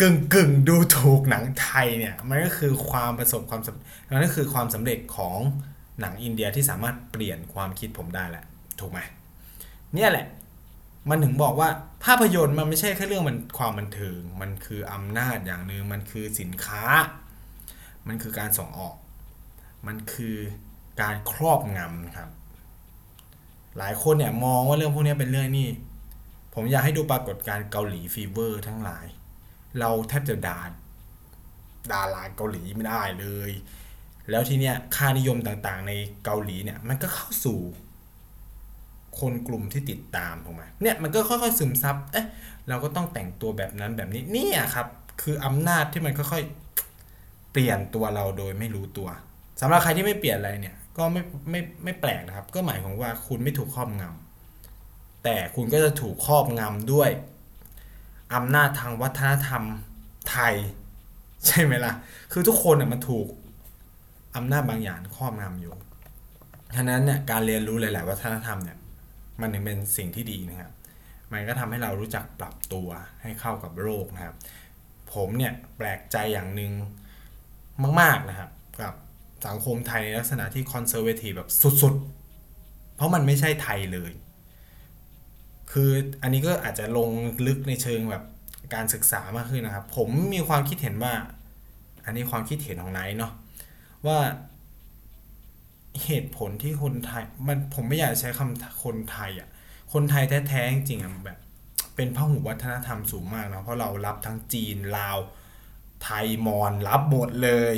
[0.00, 5.38] กึ่งกึ่งดูถูกหนังไทยเนี่ยมันก็คือความประสบความสำนั่นก็คือความสำเร็จของ
[6.00, 8.44] หนังอินเดียที่สามารถเปลี่ยนความคิดผมได้แหละ
[8.80, 8.98] ถูกไหม
[9.94, 10.26] เนี่ยแหละ
[11.10, 11.68] มันถึงบอกว่า
[12.04, 16.82] ภาพยนตร์มันไม่ใช่แค่เรื่องมันความบันเทิงมันคืออำนาจอย่างหนึ่งมันคือสินค้า
[18.06, 18.96] มันคือการส่งออก
[19.86, 20.36] มันคือ
[21.02, 22.30] การครอบงำครับ
[23.78, 25.68] หลายคนเนี่ยมองว่าเรื่องพวกนี้เป็นเรื่องนี่
[26.54, 29.06] ผมอยากให้ดูปรากฏการเกาหลีฟีเวอร์ทั้งหลาย
[29.80, 30.60] เราแทบจะด่า
[31.92, 33.50] ดาราเกาหลีไม่ได้เลย
[34.30, 35.92] แล้วทีเนี้ยค่านิยมต่างๆ ใน
[36.24, 37.58] เกาหลีเนี่ยมันก็เข้าสู่
[39.18, 42.26] คนกลุ่มที่ติดตามถูกไหมเนี่ยมันก็ค่อยๆซึมซับ เอ๊ะ
[42.68, 44.86] เราก็ต้องแต่งตัวแบบนั้นแบบนี้เนี่ยครับ
[45.22, 49.08] คืออำนาจที่มันค่อยๆเปลี่ยนตัวเราโดยไม่รู้ตัว
[49.60, 57.10] สำหรับใครที่ไม่เปลี่ยนอะไรเนี่ย ก็ไม่ไม่ไม่แปลกนะครับ ก็หมายความว่าคุณไม่ถูกครอบงำแต่คุณก็จะถูกครอบงำด้วย
[58.34, 59.62] อำนาจทางวัฒนธรรม
[60.30, 60.54] ไทย
[61.46, 61.92] ใช่ไหมล่ะ
[62.32, 63.26] คือทุกคนเนี่ยมันถูก
[64.36, 65.74] อำนาจบางอย่างครอบงำอยู่
[66.76, 68.78] ฉะนั้นเนี่ยการเรียนรู้หลาย ๆ วัฒนธรรมเนี่ย
[69.40, 70.72] มันถึงเป็นสิ่งที่ดีนะครับ
[71.32, 72.88] มันก็ทำให้เรารู้จักปรับตัว
[73.22, 74.36] ให้เข้ากับโลกนะครับ
[75.12, 76.72] ผมเนี่ยแปลกใจอย่างหนึ่ง
[78.00, 78.50] มาก ๆ นะครับ
[78.82, 78.94] กับ
[79.46, 81.50] สังคมไทยในลักษณะที่คอนเซอร์เวทีฟแบบ
[81.82, 81.94] สุด
[82.44, 84.12] ๆ เพราะมันไม่ใช่ไทยเลย
[85.78, 87.10] คืออันนี้ก็อาจจะลง
[87.46, 88.24] ลึกในเชิงแบบ
[88.74, 91.14] การศึกษามากขึ้นนะครับ ผมมีความคิดเห็นว่า
[92.04, 93.32] อันนี้ความคิดเห็นของไนท์เนาะ
[94.06, 94.18] ว่า
[96.04, 99.48] เหตุผลที่คนไทยมันผมไม่อยากใช้คำคนไทยอะ่ะ
[99.92, 101.38] คนไทยแท้ๆจริงอะแบบ
[101.96, 105.18] เป็นพหุวัฒนธรรมสูงมากนะเพราะเรารับทั้งจีนลาว
[106.04, 107.74] ไทยมอญรับหมดเลย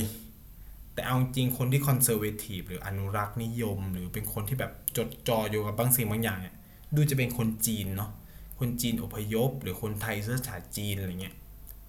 [0.95, 6.57] แต่เอาจริงคนที่คอนเซอร์เวทีฟหรืออนุรักษ์นิยม หรือเป็นคนที่แบบจดจ่ออยู่กับบางสิ่งบางอย่างเนี่ย
[6.97, 8.11] ดูจะเป็นคนจีนเนาะ
[8.59, 11.35] คนจีนอพยพ หรือคนไทยเชื้อสายจีนอะไรเงี้ย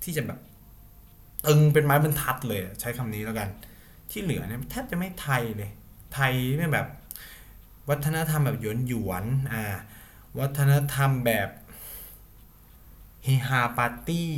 [0.03, 0.39] ที่จะแบบ
[1.47, 3.49] ตึงเป็นไม้บรรทัดเลยใช้คำนี้แล้วกัน
[4.11, 5.69] ที่เหลือเนี่ยแทบจะไม่ไทยเลย
[6.13, 6.87] ไทยไม่แบบ
[7.89, 9.63] วัฒนธรรมแบบหยวนหยวนอ่า
[10.39, 11.49] วัฒนธรรมแบบ
[13.23, 14.31] เฮฮาปาร์ตี้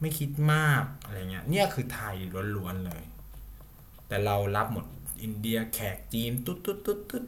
[0.00, 2.16] ไม่คิดมากอะไรเงี้ยเนี่ยคือไทย
[2.56, 3.02] ล้วนๆเลย
[4.08, 4.86] แต่เรารับหมด
[5.22, 7.24] อินเดียแขกจีนตุ๊ดตุ๊ดตุ๊ดตุ๊ด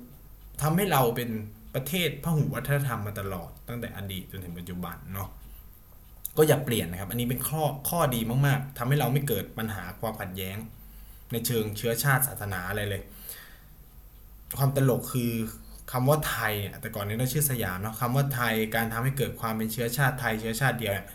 [0.62, 1.30] ทำให้เราเป็น
[1.74, 5.28] ประเทศพหุวัฒนธรรมมาตลอด ตั้งแต่อดีตจนถึงปัจจุบันเนาะ
[6.36, 10.56] ก็อย่าเปลี่ยนนะครับ อันนี้เป็นข้อข้อดีมากๆทำให้เราไม่เกิดปัญหาความขัดแย้ง
[11.32, 13.02] ในเชิงเชื้อชาติศาสนาอะไรเลย
[14.58, 15.32] ความตลกคือ
[15.92, 21.08] คำว่าไทยเนี่ยแต่ก่อนนี้เราชื่อสยามเนาะคำว่าไทยการทำให้เกิดความเป็นเชื้อชาติไทยเชื้อชาติเดียวเนี่ย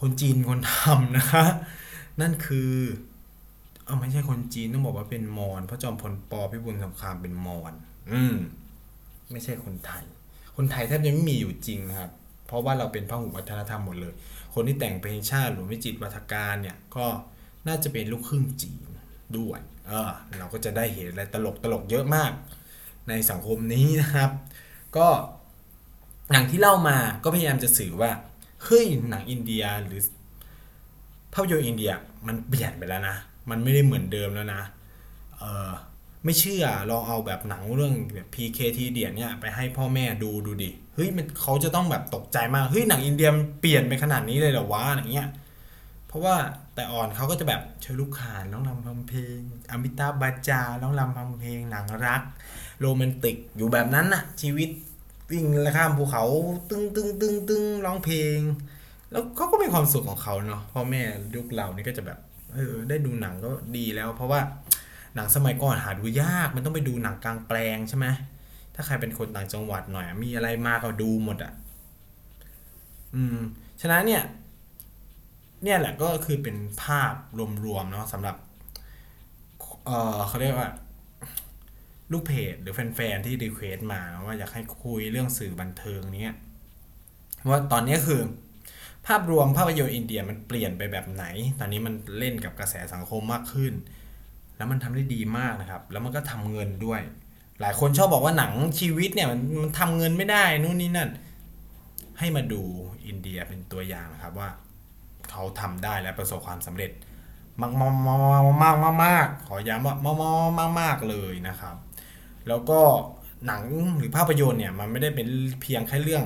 [0.00, 1.44] คนจีนคนทำนะคะ
[2.20, 2.72] นั่นคือ
[3.84, 7.72] เออไม่ใช่คนจีนต้องบอกว่าเป็นมอญพระจอมพลปพิบูลสงครามเป็นมอญ
[8.12, 8.36] อืม
[9.32, 10.04] ไม่ใช่คนไทย
[10.56, 12.10] คนไทยแทบจะไม่มีอยู่จริงนะครับ
[12.46, 14.14] เพราะว่าเราเป็นพหุวัฒนธรรมหมดเลย
[14.54, 17.06] คนที่แต่งเพลงชาติหรือวิจิตรวัฒการเนี่ยก็
[17.68, 18.80] น่าจะเป็นลูกครึ่งจีน
[19.36, 22.32] ด้วยเออเราก็จะได้เห็นอะไรตลกตลกเยอะมาก
[23.08, 24.30] ในสังคมนี้นะครับ
[24.96, 25.08] ก็
[26.30, 28.10] อย่างที่เล่ามาก็พยายามจะสื่อว่า
[28.64, 30.00] เฮ้ยหนังอินเดียหรือ
[31.32, 31.90] ภาพยนตร์อินเดีย
[32.26, 33.16] มันเปลี่ยนไปแล้วนะ
[33.50, 34.62] มันไม่ได้เหมือนเดิมแล้วนะ
[35.36, 35.70] เออ
[36.26, 45.28] ไม่เชื่อลองเอาแบบหนังเรื่องแบบ PKT เดียเนี่ยไปให้พ่อแม่ดูดูดิเฮ้ยมันเขาจะต้องแบบตกใจมากเฮ้ยหนังอินเดียมเปลี่ยนไปขนาดนี้เลยเหรอวะอย่างเงี้ย
[46.08, 46.36] เพราะว่า
[46.74, 49.38] แต่อ่อนเขาก็จะแบบเชยลูกขานร้องรำทำเพลง
[49.70, 52.22] อมิตาบาจาร้องรำทำเพลงหนังรัก
[52.80, 54.68] โรแมนติกอยู่แบบนั้นน่ะ ชีวิต
[55.32, 55.44] วิ่ง
[55.76, 56.24] ข้ามภูเขา
[56.70, 58.38] ตึ้งตึ้งตึ้งตึ้งร้องเพลง
[59.10, 61.02] แล้วเขาก็มีความสุขของเขาเนาะพ่อแม่
[61.34, 62.18] ยุคเรานี่ก็จะแบบ
[62.54, 64.40] เออได้ดูหนังก็ดีแล้ว เพราะว่า
[65.16, 68.06] หนังสมัยก่อนหาดูยากมันต้องไปดูหนังกลางแปลงใช่ไหม
[68.74, 71.52] ถ้าใครเป็นคนต่างจังหวัดหน่อย มีอะไรมาก็ดูหมดอะ
[73.14, 73.38] อืม
[73.80, 74.22] ฉะนั้นเนี่ย
[75.62, 77.12] เนี่ยแหละก็คือเป็นภาพ
[77.64, 78.36] รวมๆเนาะสำหรับ
[79.84, 80.68] เออเขาเรียกว่า
[82.12, 86.34] ลูกเพจหรือแฟนๆที่ request มาว่าอยากให้คุยเรื่องสื่อบันเทิงเนี้ย
[87.48, 88.20] ว่าตอนนี้คือ
[89.06, 91.24] ภาพรวมภาพยนตร์อินเดียมันเปลี่ยนไปแบบไหน
[91.58, 93.72] ตอนนี้มันเล่นกับกระแสสังคมมากขึ้น
[94.56, 97.00] แล้วมันทำได้ดีมากนะครับ แล้วมันก็ทำเงินด้วย
[97.60, 101.10] หลายคนชอบบอกว่าหนังชีวิตเนี่ยมันมันทำเงินไม่ได้นู่นนี่นั่น
[102.18, 102.62] ให้มาดู
[103.06, 104.48] อินเดียเป็นตัวอย่างนะครับว่า
[105.30, 106.90] เขาทำได้และประสบความสำเร็จ
[107.60, 108.18] มากมากมาก
[108.62, 110.16] มากมากมากขอย้ำว่ามาก
[110.58, 111.76] มากมากเลยนะครับ
[112.48, 112.80] แล้วก็
[113.46, 113.62] หนัง
[113.98, 115.28] หรือภาพยนตร์เนี่ยมันไม่ได้เป็น
[115.62, 116.24] เพียงแค่เรื่อง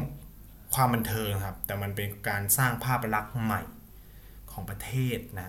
[0.74, 3.62] ความบันเทิงครับ แต่มันเป็นการสร้างภาพลักษณ์ใหม่
[4.52, 5.46] ของประเทศนะ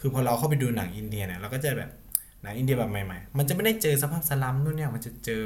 [0.00, 1.90] คือพอเราเข้าไปดูหนังอินเดียเนี่ยเราก็จะแบบ
[2.42, 5.42] หนังอินเดียแบบใหม่ๆ มันจะไม่ได้เจอสภาพสลัมนู่นเนี่ยมันจะเจอ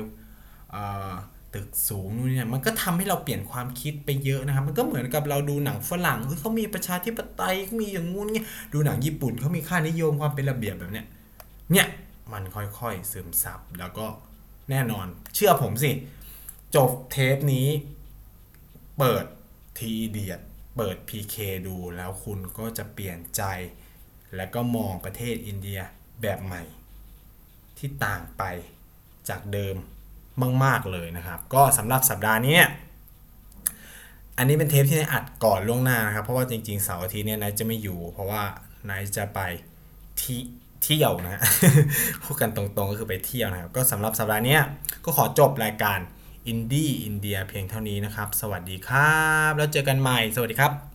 [1.54, 11.06] ตึกสูงนู่นเนี่ยมันก็ทำให้เราเปลี่ยนความคิดไปเยอะนะครับ มันก็เหมือนกับเราดูหนังฝรั่งเขามีประชาธิปไตยมีอย่างงู้นเงี้ยดูหนังญี่ปุ่นเขามีค่านิยมความเป็นระเบียบแบบเนี้ย
[11.72, 11.86] เนี่ย
[12.32, 14.06] มันค่อยๆซึมซับแล้วก็
[14.70, 15.90] แน่นอน เชื่อผมสิ
[16.76, 17.68] จบเทปนี้
[18.98, 19.24] เปิด
[19.78, 20.40] ทีเดียด
[20.76, 21.36] เปิด PK
[21.66, 23.42] ดูแล้วคุณก็จะเปลี่ยนใจ
[24.36, 25.80] และก็มองประเทศอินเดีย
[26.22, 26.62] แบบใหม่
[27.82, 28.42] ที่ต่างไป
[29.28, 29.76] จากเดิม
[30.64, 32.58] มาก ๆ เลยนะครับ ก็สำหรับสัปดาห์นี้
[34.38, 38.42] อันนี้เป็นเทปที่นายอัดก่อนล่วงหน้านะครับ เพราะว่าจริงๆเสาร์อาทิตย์เนี่ยนายจะไม่อยู่ เพราะว่า
[38.90, 39.40] นายจะไป
[40.20, 40.40] ที่
[40.82, 41.42] เที่ยวนะฮะ
[42.22, 44.58] พูดกันตรงๆก็คือไปเที่ยวนะครับ ก็สำหรับสัปดาห์นี้
[45.04, 45.98] ก็ขอจบรายการ
[46.46, 49.20] Indie India เพียงเท่านี้นะครับ สวัสดีครั
[49.50, 50.91] บ แล้วเจอกันใหม่ สวัสดีครับ